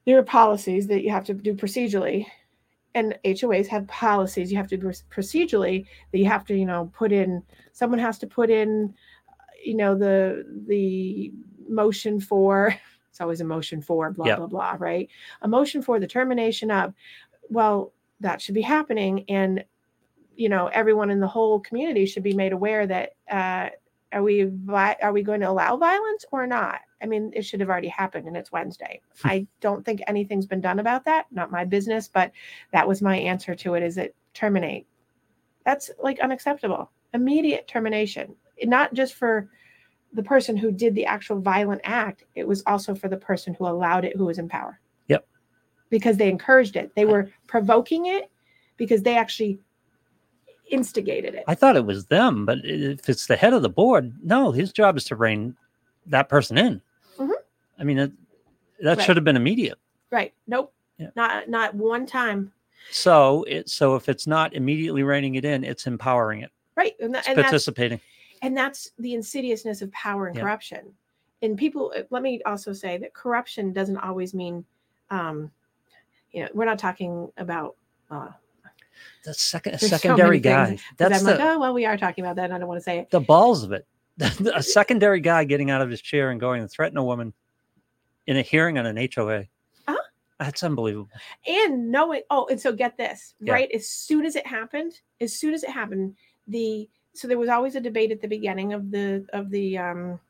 [0.07, 2.27] there are policies that you have to do procedurally.
[2.95, 6.91] And HOAs have policies you have to do procedurally that you have to, you know,
[6.95, 8.95] put in someone has to put in,
[9.65, 11.33] you know, the the
[11.69, 12.75] motion for
[13.11, 14.37] it's always a motion for blah Yeah.
[14.37, 15.09] blah blah, right?
[15.43, 16.95] A motion for the termination of
[17.51, 19.65] well, that should be happening and
[20.35, 23.69] you know everyone in the whole community should be made aware that uh,
[24.13, 26.81] are we vi- are we going to allow violence or not?
[27.03, 29.01] I mean it should have already happened and it's wednesday.
[29.23, 29.29] Hmm.
[29.29, 31.27] I don't think anything's been done about that.
[31.31, 32.33] Not my business but
[32.73, 34.87] that was my answer to it is it terminate?
[35.65, 36.91] That's like unacceptable.
[37.15, 38.35] Immediate termination.
[38.65, 39.51] Not just for
[40.15, 43.67] the person who did the actual violent act it was also for the person who
[43.67, 44.81] allowed it who was in power.
[45.09, 45.27] Yep.
[45.91, 46.93] because they encouraged it.
[46.97, 48.31] They were provoking it
[48.77, 49.59] because they actually
[50.71, 54.13] instigated it I thought it was them, but if it's the head of the board,
[54.23, 55.57] no, his job is to rein
[56.07, 56.81] that person in.
[57.19, 57.31] Mhm.
[57.79, 58.13] I mean, it,
[58.81, 59.05] that Right.
[59.05, 59.79] should have been immediate.
[60.11, 61.11] right nope Yeah.
[61.17, 62.53] not not one time
[62.91, 67.15] So it so if it's not immediately reining it in, it's empowering it, right and,
[67.15, 68.01] it's and that's participating.
[68.43, 70.43] and that's the insidiousness of power and Yeah.
[70.43, 70.95] corruption
[71.43, 74.65] and people uh, let me also say that corruption doesn't always mean
[75.11, 75.51] um
[76.33, 77.77] you know we're not talking about
[78.11, 78.29] uh
[79.25, 80.79] The second There's secondary many guy.
[80.97, 82.79] That's i'm the, like oh well we are talking about that and i don't want
[82.79, 83.87] to say it the balls of it.
[84.55, 87.33] a secondary guy getting out of his chair and going and threatening a woman
[88.27, 89.41] in a hearing on an HOA.
[89.87, 89.97] Uh-huh.
[90.41, 91.09] That's unbelievable.
[91.47, 93.53] and knowing oh and so get this Yeah.
[93.53, 96.15] right as soon as it happened as soon as it happened
[96.49, 100.21] the so there was always a debate at the beginning of the of the um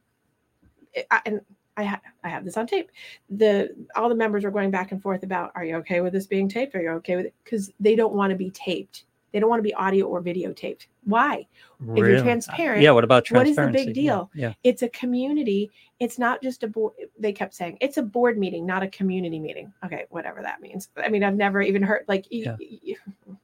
[1.24, 1.40] and
[1.78, 2.90] I, ha- I have this on tape.
[3.30, 6.26] The all the members were going back and forth about are you okay with this
[6.26, 6.74] being taped?
[6.74, 7.34] Are you okay with it?
[7.44, 9.04] Because they don't want to be taped.
[9.32, 11.46] They don't want to be audio or videotaped why
[11.80, 12.22] If you're Really?
[12.22, 12.90] transparent, Yeah.
[12.92, 13.60] What about transparency?
[13.60, 14.30] what is the big deal?
[14.34, 14.52] Yeah.
[14.64, 18.64] it's a community it's not just a board they kept saying it's a board meeting
[18.64, 22.24] not a community meeting okay whatever that means i mean i've never even heard like
[22.30, 22.56] Yeah.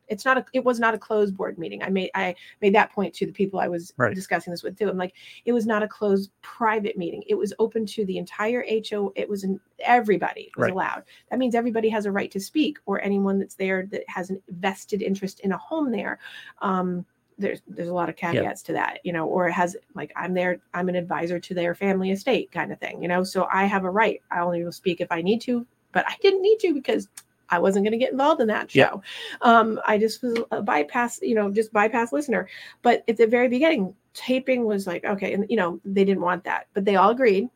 [0.08, 1.82] It's not a it was not a closed board meeting.
[1.82, 4.14] I made I made that point to the people I was Right.
[4.14, 4.88] discussing this with too.
[4.90, 5.14] I'm like,
[5.46, 7.24] it was not a closed private meeting.
[7.26, 9.12] It was open to the entire HO.
[9.16, 10.72] It was in, everybody was Right.
[10.72, 11.04] allowed.
[11.30, 14.36] That means everybody has a right to speak, or anyone that's there that has a
[14.50, 16.18] vested interest in a home there.
[16.60, 17.06] Um,
[17.39, 20.35] there's there's a lot of caveats to that, you know, or it has like I'm
[20.35, 23.24] there, I'm an advisor to their family estate kind of thing, you know.
[23.24, 24.20] So I have a right.
[24.30, 27.09] I only will speak if I need to, but I didn't need to because
[27.51, 28.91] I wasn't going to get involved in that Yeah.
[28.91, 29.03] show.
[29.43, 32.49] Um, I just was a bypass, you know, just bypass listener.
[32.82, 36.45] But at the very beginning, taping was like, okay, and you know, they didn't want
[36.45, 37.49] that, but they all agreed.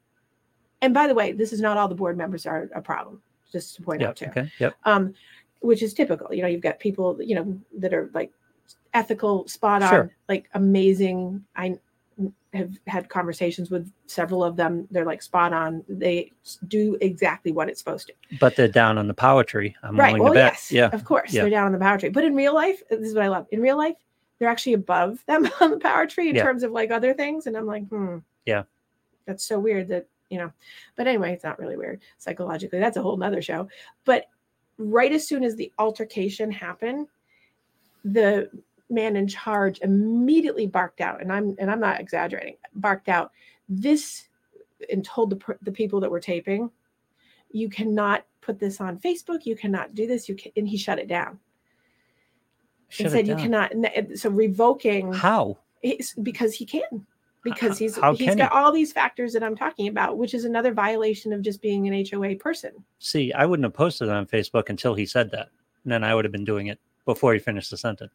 [0.82, 3.76] And by the way, this is not all the board members are a problem, just
[3.76, 4.08] to point Yeah.
[4.08, 4.50] out too Okay.
[4.58, 4.74] Yep.
[4.84, 5.14] um,
[5.60, 6.32] which is typical.
[6.32, 8.30] You know, you've got people, you know, that are like
[8.94, 10.10] ethical, spot on, Sure.
[10.28, 11.44] like amazing.
[11.56, 11.78] I
[12.54, 14.88] have had conversations with several of them.
[14.90, 15.84] They're like spot on.
[15.88, 16.32] They
[16.66, 18.14] do exactly what it's supposed to.
[18.40, 19.76] But they're down on the power tree.
[19.82, 20.12] I'm right.
[20.14, 20.52] willing Well, to bet.
[20.54, 20.72] yes.
[20.72, 20.88] Yeah.
[20.92, 21.42] Of course, Yeah.
[21.42, 22.08] they're down on the power tree.
[22.08, 23.46] But in real life, this is what I love.
[23.50, 23.96] In real life,
[24.38, 26.42] they're actually above them on the power tree in Yeah.
[26.44, 27.46] terms of like other things.
[27.46, 28.18] And I'm like, hmm.
[28.46, 28.62] Yeah.
[29.26, 30.50] That's so weird that, you know,
[30.96, 32.78] but anyway, it's not really weird psychologically.
[32.80, 33.68] That's a whole nother show.
[34.06, 34.24] But
[34.78, 37.08] right as soon as the altercation happened,
[38.04, 38.48] the
[38.90, 43.32] man in charge immediately barked out, and I'm and I'm not exaggerating, barked out
[43.68, 44.28] this
[44.90, 46.70] and told the the people that were taping,
[47.50, 49.44] you cannot put this on Facebook.
[49.44, 50.28] You cannot do this.
[50.28, 51.38] You can, and he shut it down
[52.88, 53.72] Shut and said you cannot.
[54.16, 55.58] So revoking How?
[55.82, 57.06] it's because he can
[57.44, 58.58] because he's how he's got he?
[58.58, 62.04] all these factors that I'm talking about, which is another violation of just being an
[62.10, 62.72] HOA person.
[62.98, 65.48] See, I wouldn't have posted it on Facebook until he said that.
[65.84, 68.12] And then I would have been doing it before he finished the sentence.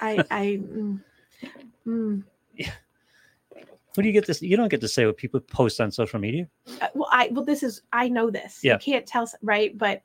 [0.00, 1.00] I I mm,
[1.86, 2.22] mm.
[3.96, 4.42] What do you get this?
[4.42, 6.48] You don't get to say what people post on social media.
[6.82, 8.60] Uh, well I well this is I know this.
[8.62, 8.74] Yeah.
[8.74, 10.02] You can't tell right, but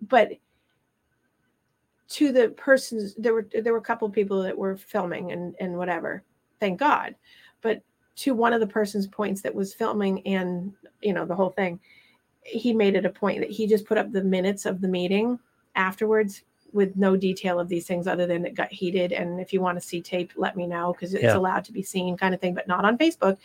[0.00, 0.32] but
[2.08, 5.54] to the persons there were there were a couple of people that were filming and
[5.60, 6.22] and whatever.
[6.60, 7.14] Thank God.
[7.60, 7.82] But
[8.16, 10.72] to one of the person's points that was filming and
[11.02, 11.78] you know the whole thing,
[12.42, 15.38] he made it a point that he just put up the minutes of the meeting
[15.74, 16.42] afterwards
[16.72, 19.80] with no detail of these things other than it got heated and if you want
[19.80, 21.36] to see tape let me know because it's Yeah.
[21.36, 23.38] allowed to be seen kind of thing but not on facebook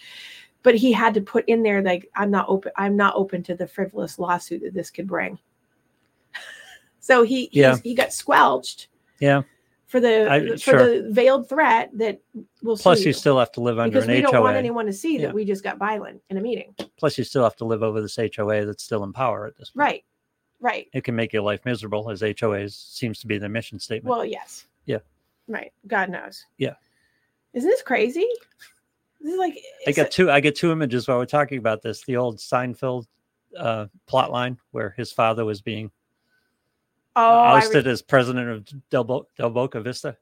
[0.62, 3.56] but he had to put in there like i'm not open i'm not open to
[3.56, 5.40] the frivolous lawsuit that this could bring
[7.00, 7.78] so he Yeah.
[7.84, 8.88] he got squelched
[9.20, 9.44] Yeah.
[9.88, 11.02] for the I- for sure.
[11.02, 12.20] the veiled threat that
[12.62, 14.86] will Plus, sue you still have to live under because an we don't want anyone
[14.88, 17.66] to see that we just got violent in a meeting Plus, you still have to
[17.66, 19.82] live over this HOA that's still in power at this point.
[19.82, 20.04] right
[20.64, 24.10] right It can make your life miserable, as HOAs seems to be their mission statement.
[24.10, 25.00] well yes Yeah.
[25.48, 26.76] right god knows Yeah.
[27.54, 28.28] isn't this crazy
[29.22, 29.58] this is like
[29.88, 30.30] I a- two.
[30.32, 32.04] I get two images while we're talking about this.
[32.04, 33.06] The old Seinfeld
[33.58, 35.92] uh, plot line where his father was being
[37.16, 40.18] oh re- ousted as president of Del, Bo- Del Boca Vista.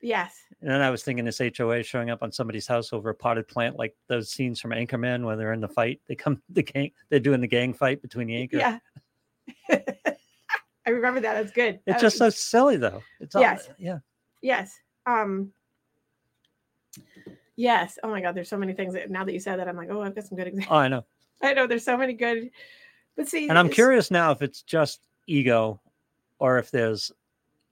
[0.00, 3.14] yes And then I was thinking this HOA showing up on somebody's house over a
[3.14, 6.00] potted plant, like those scenes from Anchorman when they're in the fight.
[6.08, 8.56] They come, the gang, they're doing the gang fight between the anchor.
[8.58, 8.78] yeah
[9.70, 13.02] i remember that that's good It's That just was- so silly, though.
[13.20, 13.68] It's all, Yes.
[13.78, 13.98] yeah.
[14.42, 15.52] yes um
[17.56, 19.76] yes oh my god there's so many things that now that you said that i'm
[19.76, 21.04] like oh i've got some good examples Oh, I know.
[21.42, 22.50] i know there's so many good
[23.16, 25.80] but see And I'm curious now if it's just ego,
[26.38, 27.10] or if there's,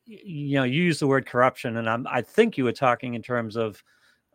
[0.05, 3.22] you know, you use the word corruption, and I'm, I think you were talking in
[3.22, 3.81] terms of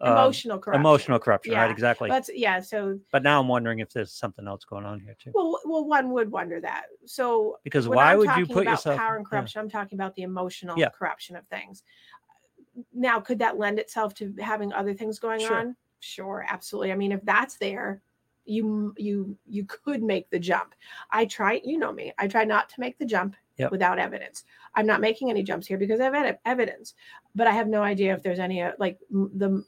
[0.01, 1.71] um, emotional corruption emotional corruption, right?
[1.71, 2.09] Exactly.
[2.09, 5.31] that's yeah so but now I'm wondering if there's something else going on here too.
[5.33, 8.71] well well one would wonder that so Because why I'm would you talking put about
[8.71, 8.97] yourself?
[8.99, 9.29] power and yeah.
[9.29, 10.89] corruption i'm talking about the emotional Yeah.
[10.89, 11.83] corruption of things
[12.93, 15.57] now could that lend itself to having other things going Sure.
[15.59, 18.01] on sure absolutely i mean if that's there
[18.45, 20.73] you you you could make the jump
[21.11, 23.71] i try you know me i try not to make the jump Yep.
[23.71, 26.95] without evidence i'm not making any jumps here because i have ed- evidence
[27.35, 29.63] but i have no idea if there's any uh, like m- the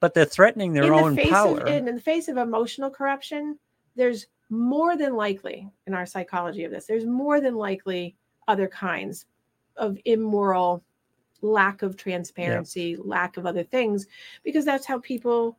[0.00, 1.60] But they're threatening their in own the face power.
[1.60, 3.58] of in, in the face of emotional corruption
[3.96, 8.16] there's more than likely in our psychology of this there's more than likely
[8.48, 9.26] other kinds
[9.76, 10.82] of immoral
[11.42, 14.06] lack of transparency lack of other things
[14.42, 15.56] because that's how people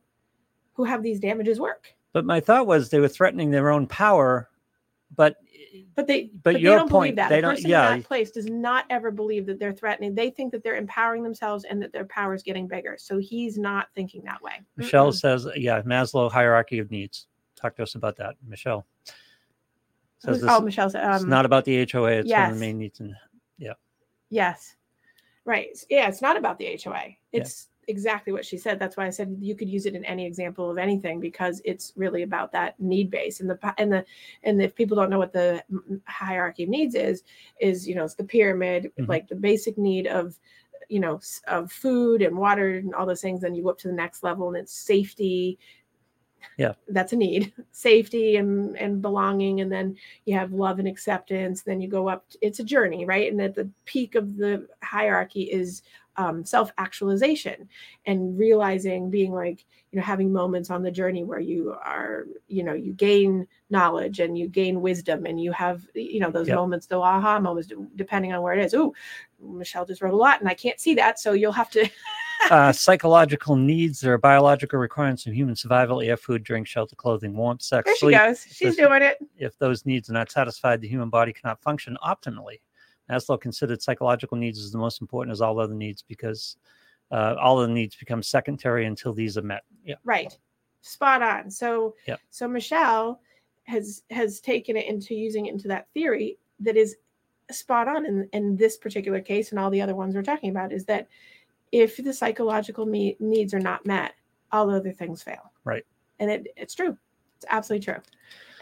[0.74, 4.48] who have these damages work But my thought was they were threatening their own power,
[5.16, 5.36] but
[5.94, 7.92] but they But but, they your don't point, believe that they person yeah.
[7.92, 11.22] in that place does not ever believe that they're threatening they think that they're empowering
[11.22, 15.10] themselves and that their power is getting bigger so he's not thinking that way Michelle
[15.10, 15.18] Mm-mm.
[15.18, 17.26] says, yeah, Maslow hierarchy of needs.
[17.56, 18.86] Talk to us about that, Michelle.
[20.18, 22.10] Says this, oh michelle said it's um, not about the HOA.
[22.12, 23.00] It's one of the main needs.
[23.00, 23.14] And
[23.58, 23.72] yeah.
[24.30, 24.76] Yes.
[25.44, 25.68] Right.
[25.90, 27.16] Yeah, it's not about the HOA.
[27.32, 28.78] It's exactly what she said.
[28.78, 31.92] That's why I said you could use it in any example of anything because it's
[31.96, 34.04] really about that need base and the and the
[34.44, 35.62] and if people don't know what the
[36.06, 37.22] hierarchy of needs is,
[37.60, 39.08] is you know it's the pyramid, Mhm.
[39.08, 40.38] like the basic need of
[40.88, 43.40] you know of food and water and all those things.
[43.40, 45.58] Then you go up to the next level and it's safety.
[46.58, 46.72] Yeah.
[46.88, 47.52] that's a need.
[47.70, 51.62] Safety and and belonging, and then you have love and acceptance.
[51.62, 52.26] Then you go up.
[52.40, 53.30] It's a journey, right?
[53.30, 55.82] And at the peak of the hierarchy is
[56.16, 57.68] um, self actualization
[58.06, 62.62] and realizing being like you know having moments on the journey where you are you
[62.62, 66.56] know you gain knowledge and you gain wisdom and you have you know those Yep.
[66.56, 68.94] moments the aha moments depending on where it is oh
[69.40, 71.88] michelle just wrote a lot and i can't see that so you'll have to
[72.50, 77.34] uh, psychological needs there are biological requirements of human survival: air, food, drink, shelter, clothing,
[77.34, 78.18] warmth, sex, there she sleep.
[78.18, 81.60] goes she's this- doing it If those needs are not satisfied, the human body cannot
[81.62, 82.60] function optimally.
[83.10, 86.56] Maslow considered psychological needs as the most important as all other needs because
[87.10, 89.62] uh, all other needs become secondary until these are met.
[89.84, 89.96] Yeah.
[90.04, 90.36] right
[90.84, 92.20] spot on so Yep.
[92.30, 93.20] so michelle
[93.64, 96.96] has has taken it into using it into that theory that is
[97.52, 100.72] spot on in, in this particular case and all the other ones we're talking about
[100.72, 101.06] is that
[101.70, 104.14] if the psychological me- needs are not met
[104.50, 105.84] all other things fail Right.
[106.18, 106.96] and it, it's true
[107.36, 108.02] it's absolutely true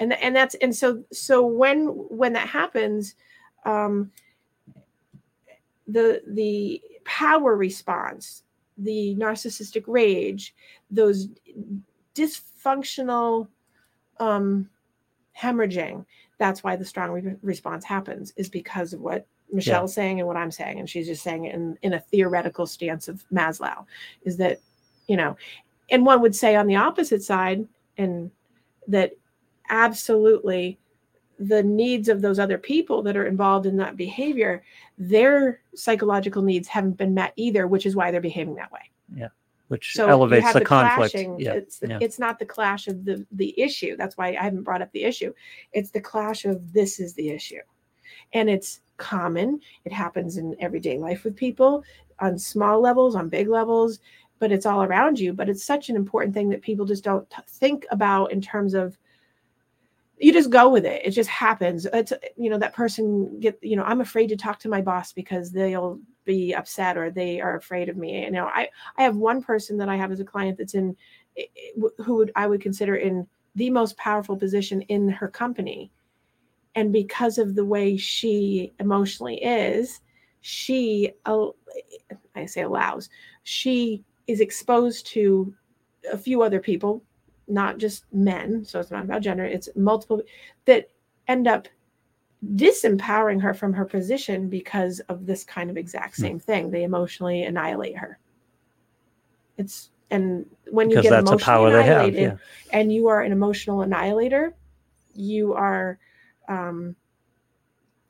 [0.00, 3.14] and and that's and so so when when that happens
[3.64, 4.10] um
[5.92, 8.42] the the power response
[8.78, 10.54] the narcissistic rage
[10.90, 11.28] those
[12.14, 13.48] dysfunctional
[14.18, 14.68] um
[15.38, 16.04] hemorrhaging
[16.38, 20.36] that's why the strong re- response happens is because of what michelle's saying and what
[20.36, 23.84] i'm saying and she's just saying it in, in a theoretical stance of maslow
[24.22, 24.60] is that
[25.08, 25.36] you know
[25.90, 27.66] and one would say on the opposite side
[27.98, 28.30] and
[28.86, 29.12] that
[29.70, 30.78] absolutely
[31.40, 34.62] the needs of those other people that are involved in that behavior
[34.98, 39.28] their psychological needs haven't been met either which is why they're behaving that way Yeah.
[39.68, 41.12] which so elevates have the, conflict.
[41.12, 41.40] clashing.
[41.40, 41.98] Yeah, it's yeah.
[42.02, 45.04] it's not the clash of the the issue that's why i haven't brought up the
[45.04, 45.32] issue
[45.72, 47.62] it's the clash of this is the issue
[48.34, 51.82] and it's common it happens in everyday life with people
[52.18, 53.98] on small levels on big levels
[54.40, 57.28] but it's all around you but it's such an important thing that people just don't
[57.30, 58.98] t- think about in terms of
[60.20, 61.00] you just go with it.
[61.04, 61.86] It just happens.
[61.86, 65.12] It's you know that person get you know i'm afraid to talk to my boss
[65.12, 68.24] because they'll be upset or they are afraid of me.
[68.24, 68.68] You know i
[68.98, 70.94] i have one person that i have as a client that's in
[71.98, 75.90] who would i would consider in the most powerful position in her company.
[76.76, 80.00] And because of the way she emotionally is
[80.42, 81.12] she
[82.34, 83.10] i say allows
[83.42, 85.52] she is exposed to
[86.12, 87.02] a few other people
[87.50, 90.22] not just men so it's not about gender it's multiple
[90.64, 90.88] that
[91.28, 91.68] end up
[92.54, 96.22] disempowering her from her position because of this kind of exact Hmm.
[96.22, 98.18] same thing they emotionally annihilate her
[99.58, 102.08] it's and when you get emotionally power they have.
[102.08, 102.36] annihilated Yeah.
[102.78, 104.54] and you are an emotional annihilator
[105.14, 105.98] you are
[106.48, 106.96] um,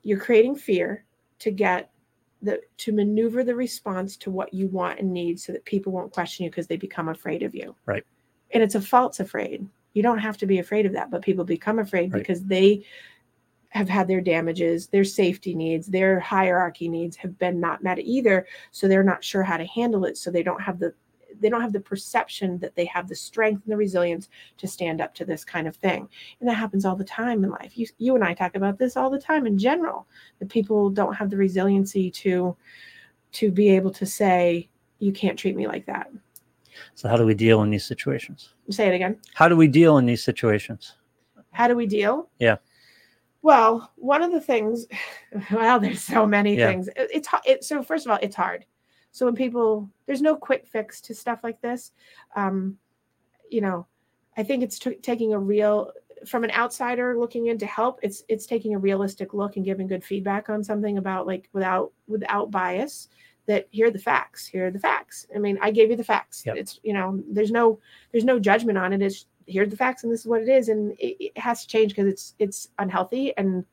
[0.02, 1.04] you're creating fear
[1.40, 1.90] to get
[2.42, 6.12] the to maneuver the response to what you want and need so that people won't
[6.12, 8.04] question you because they become afraid of you Right.
[8.52, 9.66] And it's a false afraid.
[9.94, 12.20] You don't have to be afraid of that but people become afraid Right.
[12.20, 12.84] because they
[13.70, 18.46] have had their damages their safety needs their hierarchy needs have been not met either.
[18.72, 20.16] So they're not sure how to handle it.
[20.18, 20.92] So they don't have the
[21.38, 24.28] they don't have the perception that they have the strength and the resilience
[24.58, 26.08] to stand up to this kind of thing.
[26.40, 27.78] And that happens all the time in life.
[27.78, 30.06] You, you and i talk about this all the time in general
[30.38, 32.56] that people don't have the resiliency to
[33.32, 36.10] to be able to say you can't treat me like that
[36.94, 38.54] So how do we deal in these situations?
[38.70, 40.94] say it again How do we deal in these situations?
[41.52, 42.56] how do we deal Yeah.
[43.42, 44.86] well one of the things
[45.52, 46.68] well there's so many Yeah.
[46.68, 48.64] things It- it's it, so first of all it's hard
[49.10, 51.92] so when people there's no quick fix to stuff like this
[52.36, 52.76] um
[53.50, 53.86] you know
[54.36, 55.90] i think it's t- taking a real
[56.26, 59.86] from an outsider looking in to help it's it's taking a realistic look and giving
[59.88, 63.08] good feedback on something about like without without bias
[63.50, 65.26] that here are the facts here are the facts.
[65.34, 66.44] I mean i gave you the facts.
[66.46, 66.56] Yep.
[66.60, 67.78] it's you know there's no
[68.12, 69.02] there's no judgment on it.
[69.02, 70.68] It's here are the facts and this is what it is.
[70.68, 73.64] And it, it has to change because it's it's unhealthy and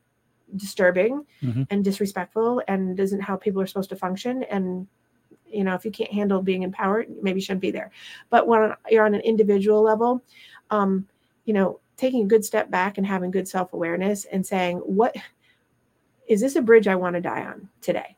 [0.56, 1.66] disturbing Mhm.
[1.70, 4.42] and disrespectful and isn't how people are supposed to function.
[4.44, 4.86] And
[5.46, 7.90] you know if you can't handle being empowered maybe you shouldn't be there.
[8.30, 10.22] But when you're on an individual level
[10.70, 11.06] um
[11.46, 15.16] you know taking a good step back and having good self-awareness and saying what
[16.28, 18.14] is this a bridge i want to die on today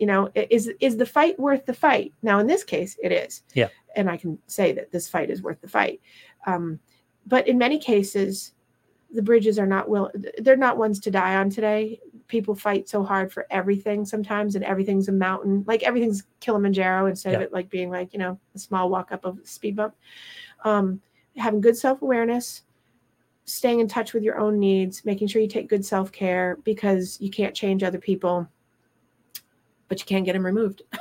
[0.00, 2.12] you know is is the fight worth the fight?
[2.22, 3.42] Now in this case it is.
[3.54, 3.68] Yeah.
[3.96, 6.00] and i can say that this fight is worth the fight.
[6.46, 6.80] Um
[7.26, 8.54] but in many cases
[9.12, 12.00] the bridges are not will they're not ones to die on today.
[12.28, 15.64] People fight so hard for everything sometimes and everything's a mountain.
[15.66, 19.24] Like everything's kilimanjaro instead of it like being like you know a small walk up
[19.24, 19.94] of a speed bump.
[20.64, 21.00] Um,
[21.36, 22.62] having good self-awareness
[23.44, 27.30] staying in touch with your own needs making sure you take good self-care because you
[27.30, 28.46] can't change other people
[29.90, 30.80] but you can't get them removed.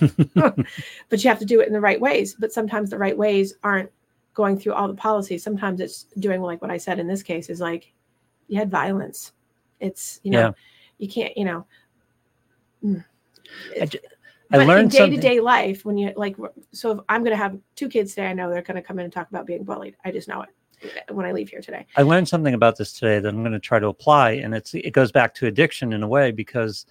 [0.34, 2.34] But you have to do it in the right ways.
[2.38, 3.90] But sometimes the right ways aren't
[4.34, 5.42] going through all the policies.
[5.42, 7.92] Sometimes it's doing like what i said in this case is like
[8.48, 9.32] you had violence.
[9.80, 10.50] It's you know Yeah.
[10.98, 11.66] you can't you know.
[12.84, 13.04] Mm.
[13.80, 13.88] I
[14.50, 16.36] but in learned day to day life when you like
[16.72, 18.98] so if i'm going to have two kids today i know they're going to come
[18.98, 19.96] in and talk about being bullied.
[20.04, 20.50] I just know it
[21.10, 21.86] when i leave here today.
[21.96, 24.74] I learned something about this today that I'm going to try to apply, and it's
[24.74, 26.86] it goes back to addiction in a way because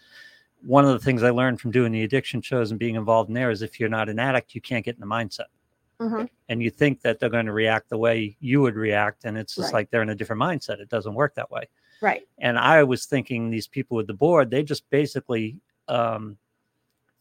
[0.65, 3.33] one of the things I learned from doing the addiction shows and being involved in
[3.33, 5.45] there is if you're not an addict, you can't get in the mindset,
[5.99, 6.29] Mhm.
[6.49, 9.55] and you think that they're going to react the way you would react, and it's
[9.55, 9.79] just Right.
[9.79, 10.79] like they're in a different mindset.
[10.79, 11.67] It doesn't work that way.
[11.99, 16.37] right And I was thinking these people with the board, they just basically um,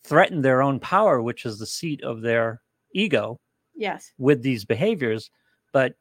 [0.03, 2.61] threaten their own power, which is the seat of their
[2.93, 3.41] ego,
[3.75, 5.31] yes with these behaviors.
[5.73, 5.95] But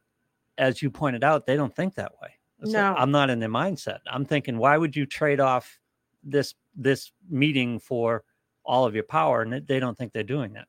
[0.58, 2.36] as you pointed out, they don't think that way.
[2.60, 2.96] It's like, No.
[2.96, 4.00] I'm not in their mindset.
[4.08, 5.80] I'm thinking, why would you trade off
[6.24, 8.24] this this meeting for
[8.64, 9.42] all of your power?
[9.42, 10.68] And they- don't think they're doing that.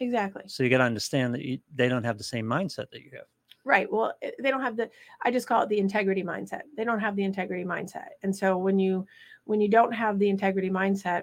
[0.00, 3.02] exactly So you got to understand that you, they don't have the same mindset that
[3.02, 3.26] you have.
[3.64, 4.90] right well eh, they don't have the
[5.22, 8.56] i just call it the integrity mindset they don't have the integrity mindset and so
[8.58, 9.06] when you
[9.44, 11.22] when you don't have the integrity mindset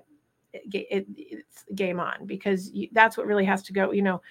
[0.53, 4.21] it, it, it's game on because you, that's what really has to go you know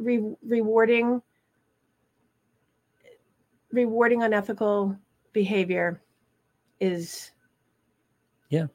[0.00, 1.22] re, rewarding
[3.72, 4.96] rewarding unethical
[5.32, 6.00] behavior
[6.80, 7.30] is
[8.50, 8.66] Yeah.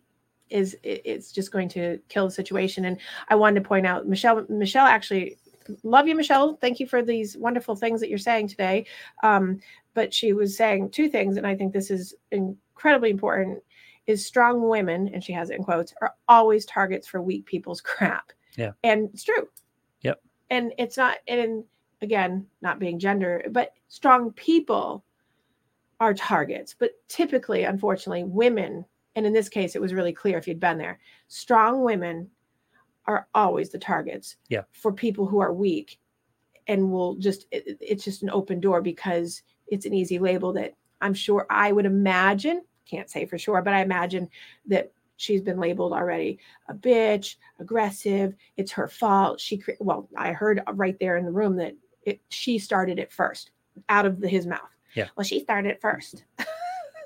[0.54, 2.86] Is it's just going to kill the situation.
[2.86, 2.97] And
[3.30, 5.38] i wanted to point out michelle michelle actually
[5.84, 6.58] love you michelle.
[6.62, 8.86] Thank you for these wonderful things that you're saying today.
[9.24, 9.60] Um,
[9.93, 13.62] but she was saying two things and i think this is incredibly important
[14.08, 17.82] is strong women and she has it in quotes are always targets for weak people's
[17.91, 18.32] crap.
[18.58, 18.72] Yeah.
[18.84, 19.47] and it's true.
[20.01, 20.22] Yep.
[20.51, 21.64] and it's not and
[22.01, 25.04] again not being gender but strong people
[25.99, 26.76] are targets.
[26.78, 28.86] But typically unfortunately women
[29.16, 32.30] and in this case it was really clear if you'd been there strong women
[33.05, 34.64] are always the targets Yeah.
[34.72, 35.99] for people who are weak
[36.68, 40.53] and will just it, it- it's just an open door because it's an easy label
[40.53, 44.30] that i'm sure i would imagine can't say for sure but i imagine
[44.68, 46.39] that she's been labeled already
[46.70, 51.32] a bitch aggressive it's her fault she cre- well i heard right there in the
[51.32, 53.51] room that it, she started it first
[53.89, 54.59] out of the, his mouth
[54.95, 55.07] Yeah.
[55.16, 56.24] well she started it first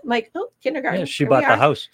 [0.04, 1.89] like oh kindergarten Yeah, she here bought the house.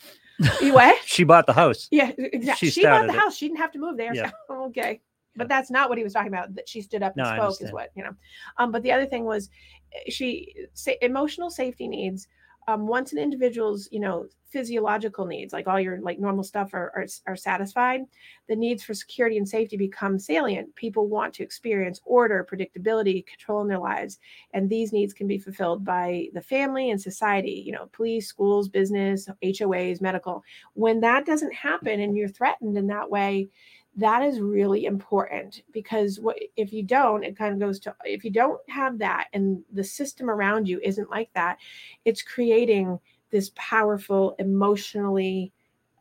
[0.62, 1.88] You what She bought the house.
[1.92, 2.70] yeah, exactly.
[2.70, 3.20] She She, bought the it.
[3.20, 3.38] house.
[3.38, 4.14] She didn't have to move there.
[4.14, 4.32] Yeah.
[4.48, 5.02] So okay.
[5.36, 6.54] But that's not what he was talking about.
[6.56, 8.14] That she stood up and No, spoke is what you know.
[8.58, 9.50] Um, but the other thing was,
[9.94, 12.28] eh, she say, emotional safety needs.
[12.68, 16.92] Um, once an individual's you know physiological needs, like all your like normal stuff, are,
[16.96, 18.02] are are satisfied,
[18.48, 20.74] the needs for security and safety become salient.
[20.76, 24.20] People want to experience order, predictability, control in their lives,
[24.54, 27.64] and these needs can be fulfilled by the family and society.
[27.66, 30.44] You know, police, schools, business, HOAs, medical
[30.74, 33.50] when that doesn't happen and you're threatened in that way
[33.96, 38.24] that is really important because what if you don't it kind of goes to if
[38.24, 41.58] you don't have that and the system around you isn't like that
[42.06, 45.52] it's creating this powerful emotionally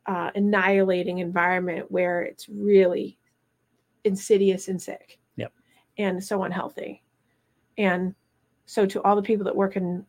[0.05, 3.17] uh, annihilating environment where it's really
[4.03, 5.53] insidious and sick Yep.
[5.97, 7.01] and so unhealthy
[7.77, 8.13] and
[8.65, 10.05] so to all the people that work in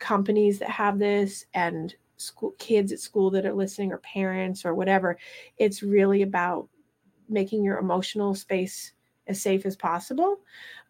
[0.00, 4.74] companies that have this and school kids at school that are listening or parents or
[4.74, 5.16] whatever
[5.58, 6.68] it's really about
[7.28, 8.92] making your emotional space
[9.26, 10.40] as safe as possible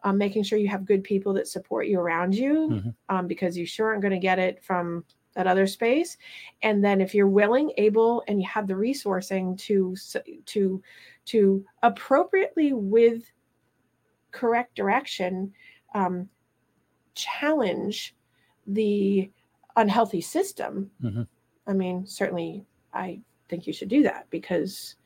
[0.03, 2.95] um, making sure you have good people that support you around you Mhm.
[3.09, 5.05] um, because you sure aren't going to get it from
[5.35, 6.17] that other space
[6.63, 9.95] and then if you're willing able and you have the resourcing to
[10.47, 10.83] to
[11.27, 13.31] to appropriately with
[14.33, 15.53] correct direction
[15.95, 16.29] um,
[17.15, 18.17] challenge
[18.67, 19.31] the
[19.77, 21.27] unhealthy system Mhm.
[21.67, 24.97] i mean certainly i think you should do that because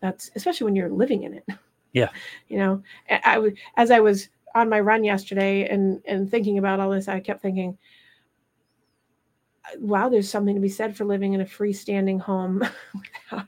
[0.00, 1.44] that's especially when you're living in it
[1.92, 2.08] Yeah.
[2.48, 2.82] you know
[3.24, 7.08] I, was as i was on my run yesterday and and thinking about all this
[7.08, 7.76] i kept thinking
[9.66, 12.58] uh, wow there's something to be said for living in a freestanding home
[13.30, 13.46] without,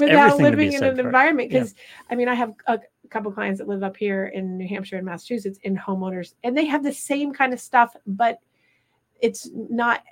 [0.00, 1.60] without everything to be living in an environment Yeah.
[1.60, 1.74] because
[2.10, 2.80] i mean i have a
[3.10, 6.64] couple clients that live up here in new hampshire and massachusetts in homeowners and they
[6.66, 8.38] have the same kind of stuff but
[9.20, 10.02] it's not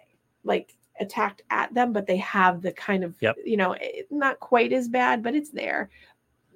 [0.44, 3.36] like attacked at them but they have the kind of Yep.
[3.44, 3.76] you know
[4.10, 5.90] not quite as bad but it's there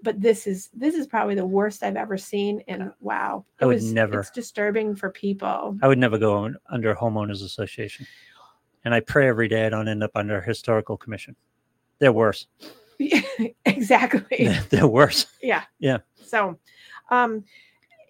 [0.02, 3.82] but this is this is probably the worst i've ever seen and wow I would
[3.82, 8.06] never- it's disturbing for people I would never go on, under homeowners association.
[8.84, 11.36] and I pray every day I don't end up under historical commission.
[12.00, 12.48] They're worse.
[13.64, 14.48] exactly.
[14.70, 15.26] They're worse.
[15.42, 15.62] Yeah.
[15.78, 15.98] Yeah.
[16.24, 16.58] So,
[17.10, 17.44] um,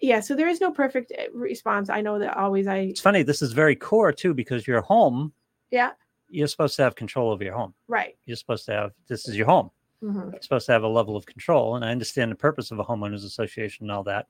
[0.01, 0.19] yeah.
[0.19, 1.89] So there is no perfect uh, response.
[1.89, 2.77] I know that always I.
[2.77, 3.23] It's funny.
[3.23, 5.31] This is very core too, because your home.
[5.71, 5.91] Yeah.
[6.29, 7.73] You're supposed to have control over your home.
[7.87, 8.15] Right.
[8.25, 8.91] You're supposed to have.
[9.07, 9.69] This is your home.
[10.01, 12.79] hmm You're supposed to have a level of control, and I understand the purpose of
[12.79, 14.27] a homeowners association and all that,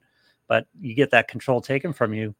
[0.47, 2.35] but you get that control taken from you.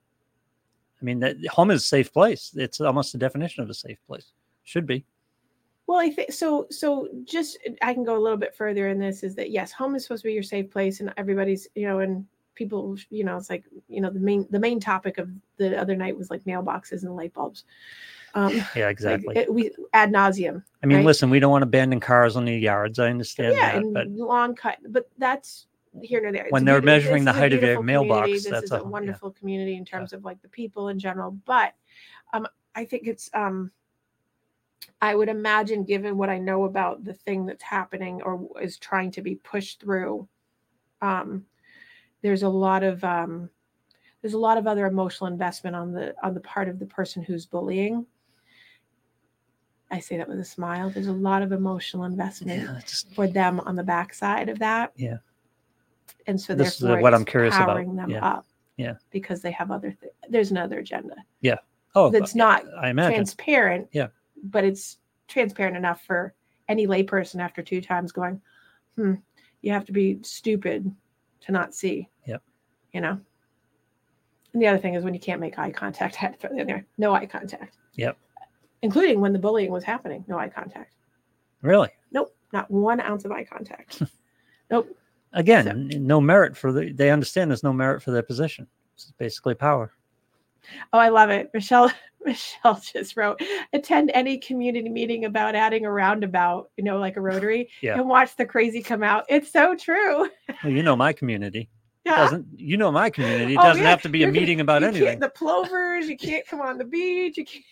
[1.02, 2.54] I mean, that home is a safe place.
[2.56, 4.32] It's almost the definition of a safe place.
[4.64, 5.06] Should be.
[5.86, 6.66] Well, I think so.
[6.70, 9.96] So just I can go a little bit further in this is that yes, home
[9.96, 12.26] is supposed to be your safe place, and everybody's you know, and
[12.56, 15.96] people you know, it's like you know the main the main topic of the other
[15.96, 17.66] night was like mailboxes and light bulbs.
[18.36, 19.38] Um, Yeah, like, exactly.
[19.38, 20.64] it- we ad nauseum.
[20.82, 21.06] I mean, right?
[21.06, 23.00] listen, we don't want abandoned cars on the yards.
[23.00, 25.68] I understand yeah, that, and but lawn cut, but that's
[26.02, 26.48] here nor there.
[26.50, 28.84] When they're measuring this the height of your mailbox, This that's is a- a yeah.
[28.90, 31.76] wonderful community in terms of like the people in general, but
[32.34, 33.72] um, I think it's um,
[35.02, 39.12] I would imagine, given what I know about the thing that's happening or is trying
[39.12, 40.28] to be pushed through,
[41.02, 41.46] um,
[42.22, 43.50] there's a lot of um,
[44.22, 47.22] there's a lot of other emotional investment on the on the part of the person
[47.22, 48.06] who's bullying.
[49.94, 50.90] I say that with a smile.
[50.90, 54.92] There's a lot of emotional investment yeah, just, for them on the backside of that.
[54.96, 55.18] Yeah.
[56.26, 57.68] And so This is what I'm curious about.
[57.68, 58.26] powering them Yeah.
[58.26, 58.48] up.
[58.76, 58.96] Yeah.
[59.12, 61.58] Because they have other th- there's another agenda Yeah.
[61.94, 63.18] oh, that's not I imagine.
[63.18, 63.88] transparent.
[63.92, 64.08] Yeah.
[64.44, 66.34] But it's transparent enough for
[66.68, 68.42] any layperson after two times going,
[68.96, 69.14] hmm,
[69.62, 70.92] you have to be stupid
[71.42, 72.10] to not see.
[72.26, 72.42] Yep.
[72.94, 73.20] You know?
[74.54, 76.50] And the other thing is when you can't make eye contact, I had to throw
[76.56, 76.86] that in there.
[76.98, 77.78] No eye contact.
[77.94, 78.18] Yep.
[78.84, 80.24] Including when the bullying was happening.
[80.28, 80.94] No eye contact.
[81.64, 81.90] Really?
[82.12, 82.36] Nope.
[82.52, 84.04] Not one ounce of eye contact.
[84.70, 84.96] nope.
[85.34, 86.92] Again, So- no merit for the.
[86.92, 88.68] They understand there's no merit for their position.
[88.94, 89.92] It's basically power.
[90.94, 91.50] Oh, I love it.
[91.54, 91.92] Michelle
[92.26, 93.42] Michelle just wrote,
[93.74, 97.96] attend any community meeting about adding a roundabout, you know, like a rotary, Yeah.
[97.96, 99.26] and watch the crazy come out.
[99.28, 100.30] It's so true.
[100.64, 101.70] Well, you know my community.
[102.06, 102.18] Yeah.
[102.18, 103.58] Doesn't you know my community?
[103.58, 103.90] Oh, it Oh, doesn't yeah.
[103.90, 105.20] have to be a meeting about you anything.
[105.20, 107.38] The plovers, you can't come on the beach.
[107.38, 107.64] You can't.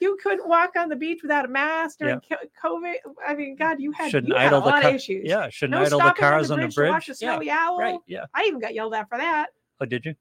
[0.00, 2.94] You couldn't walk on the beach without a mask during co- COVID.
[3.26, 5.22] I mean, God, you had, Shouldn't you had idle a the lot of issues.
[5.24, 7.18] Yeah, shouldn't no idle the cars on on the the bridge, to watch bridge.
[7.18, 7.78] the Yeah, snowy owl.
[7.78, 7.98] right.
[8.06, 8.24] Yeah.
[8.34, 9.48] I even got yelled at for that.
[9.80, 10.14] Oh, did you?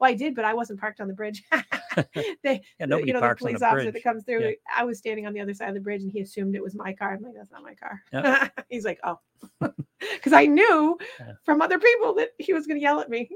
[0.00, 1.42] Well, I did, but I wasn't parked on the bridge.
[2.14, 2.14] they,
[2.44, 3.94] Yeah, the- nobody you know, parks the on the police officer bridge.
[3.94, 4.40] that comes through.
[4.44, 4.50] Yeah.
[4.76, 6.74] I was standing on the other side of the bridge, and he assumed it was
[6.76, 7.14] my car.
[7.14, 8.00] I'm like, that's not my car.
[8.12, 8.48] Yeah.
[8.68, 9.18] He's like, oh,
[9.98, 11.32] because I knew Yeah.
[11.44, 13.28] from other people that he was going to yell at me.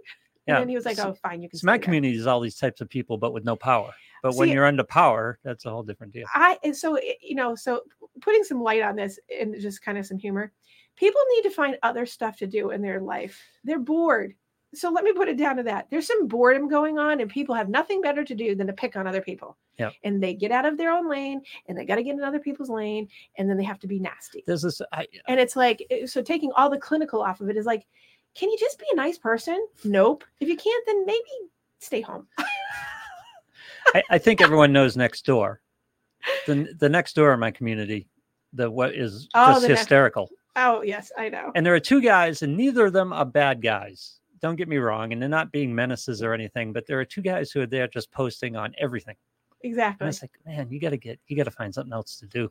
[0.47, 0.55] Yeah.
[0.55, 1.59] And then he was like, oh, fine, you can.
[1.59, 3.93] So my community is all these types of people, but with no power.
[4.23, 6.27] But when you're under power, that's a whole different deal.
[6.33, 7.83] I and so you know, so
[8.21, 10.53] putting some light on this and just kind of some humor.
[10.97, 13.41] People need to find other stuff to do in their life.
[13.65, 14.35] They're bored.
[14.75, 15.89] So let me put it down to that.
[15.91, 18.97] There's some boredom going on, and people have nothing better to do than to pick
[18.97, 19.59] on other people.
[19.79, 19.93] Yep.
[20.05, 22.39] And they get out of their own lane, and they got to get in other
[22.39, 24.43] people's lane, and then they have to be nasty.
[24.47, 24.81] This.
[24.93, 27.87] I, And it's like, eh, so taking all the clinical off of it is like,
[28.35, 29.67] can you just be a nice person?
[29.85, 30.25] Nope.
[30.41, 31.21] If you can't, then maybe
[31.81, 32.27] stay home.
[33.95, 35.57] I, I think everyone knows Nextdoor.
[36.47, 38.09] The the Nextdoor in my community,
[38.53, 40.31] the what is Oh, just the next- hysterical.
[40.57, 41.51] Oh yes, I know.
[41.55, 44.19] And there are two guys, and neither of them are bad guys.
[44.41, 46.73] Don't get me wrong, and they're not being menaces or anything.
[46.73, 49.17] But there are two guys who are there just posting on everything.
[49.63, 50.05] Exactly.
[50.05, 52.27] And it's like, man, you got to get, you got to find something else to
[52.27, 52.51] do.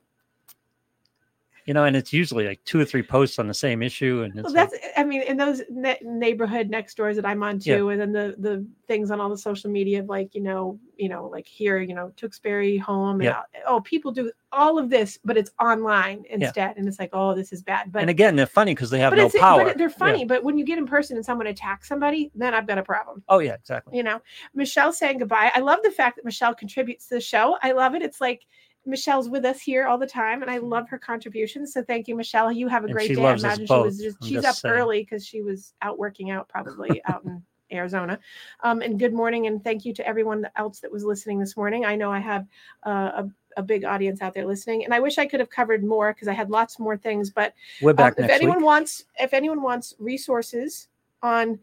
[1.65, 4.33] You know, and it's usually like two or three posts on the same issue, and
[4.37, 7.59] it's Well, like, that's I mean, in those ne- neighborhood next doors that I'm on
[7.61, 7.77] Yeah.
[7.77, 10.79] too, and then the the things on all the social media of like you know
[10.97, 13.41] you know like here you know Tewksbury home and Yeah.
[13.67, 17.53] oh people do all of this, but it's online instead, and it's like oh this
[17.53, 19.65] is bad, but and again, they're funny because they have no power.
[19.65, 19.93] but they're Yeah.
[19.95, 22.83] funny, but when you get in person and someone attacks somebody, then I've got a
[22.83, 23.23] problem.
[23.29, 23.95] Oh yeah, exactly.
[23.95, 24.19] You know,
[24.55, 25.51] Michelle saying goodbye.
[25.53, 27.57] I love the fact that Michelle contributes to the show.
[27.61, 28.01] I love it.
[28.01, 28.47] It's like.
[28.85, 31.73] Michelle's with us here all the time, and I love her contributions.
[31.73, 32.51] So thank you, Michelle.
[32.51, 33.23] You have a And great day.
[33.23, 34.73] I imagine she was just she's just up saying.
[34.73, 38.19] early because she was out working out, probably out in Arizona.
[38.63, 41.85] Um, and good morning, and thank you to everyone else that was listening this morning.
[41.85, 42.47] I know I have
[42.85, 45.83] uh, a a big audience out there listening, and I wish I could have covered
[45.83, 47.29] more because I had lots more things.
[47.29, 48.65] But We're um, back if anyone week.
[48.65, 50.87] wants, if anyone wants resources
[51.21, 51.59] on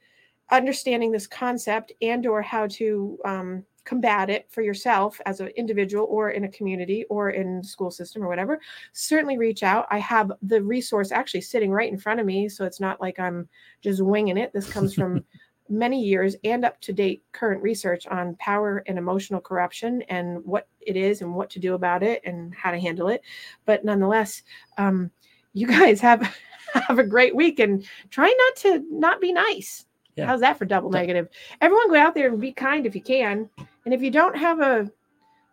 [0.50, 6.06] understanding this concept and or how to um, combat it for yourself as an individual
[6.10, 8.60] or in a community or in school system or whatever
[8.92, 9.86] certainly reach out.
[9.90, 13.18] I have the resource actually sitting right in front of me so it's not like
[13.18, 13.48] i'm
[13.80, 14.52] just winging it.
[14.52, 15.24] This comes from
[15.70, 20.68] many years and up to date current research on power and emotional corruption and what
[20.80, 23.22] it is and what to do about it and how to handle it.
[23.64, 24.42] But nonetheless
[24.76, 25.10] um,
[25.54, 26.36] you guys have
[26.74, 29.86] have a great week and try not to not be nice.
[30.14, 30.26] Yeah.
[30.26, 31.28] how's that for double negative?
[31.60, 33.48] Everyone go out there and be kind if you can
[33.88, 34.92] and if you don't have a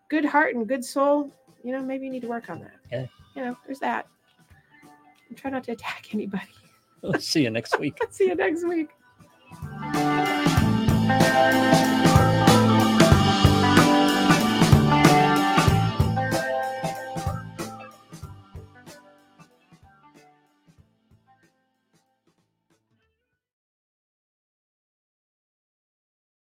[0.10, 1.32] good heart and good soul,
[1.64, 2.76] you know, maybe you need to work on that.
[2.92, 3.06] Yeah.
[3.34, 4.10] You know, there's that.
[5.30, 6.44] And try not to attack anybody.
[7.02, 7.98] We'll see you next week.
[8.10, 8.90] See you next week.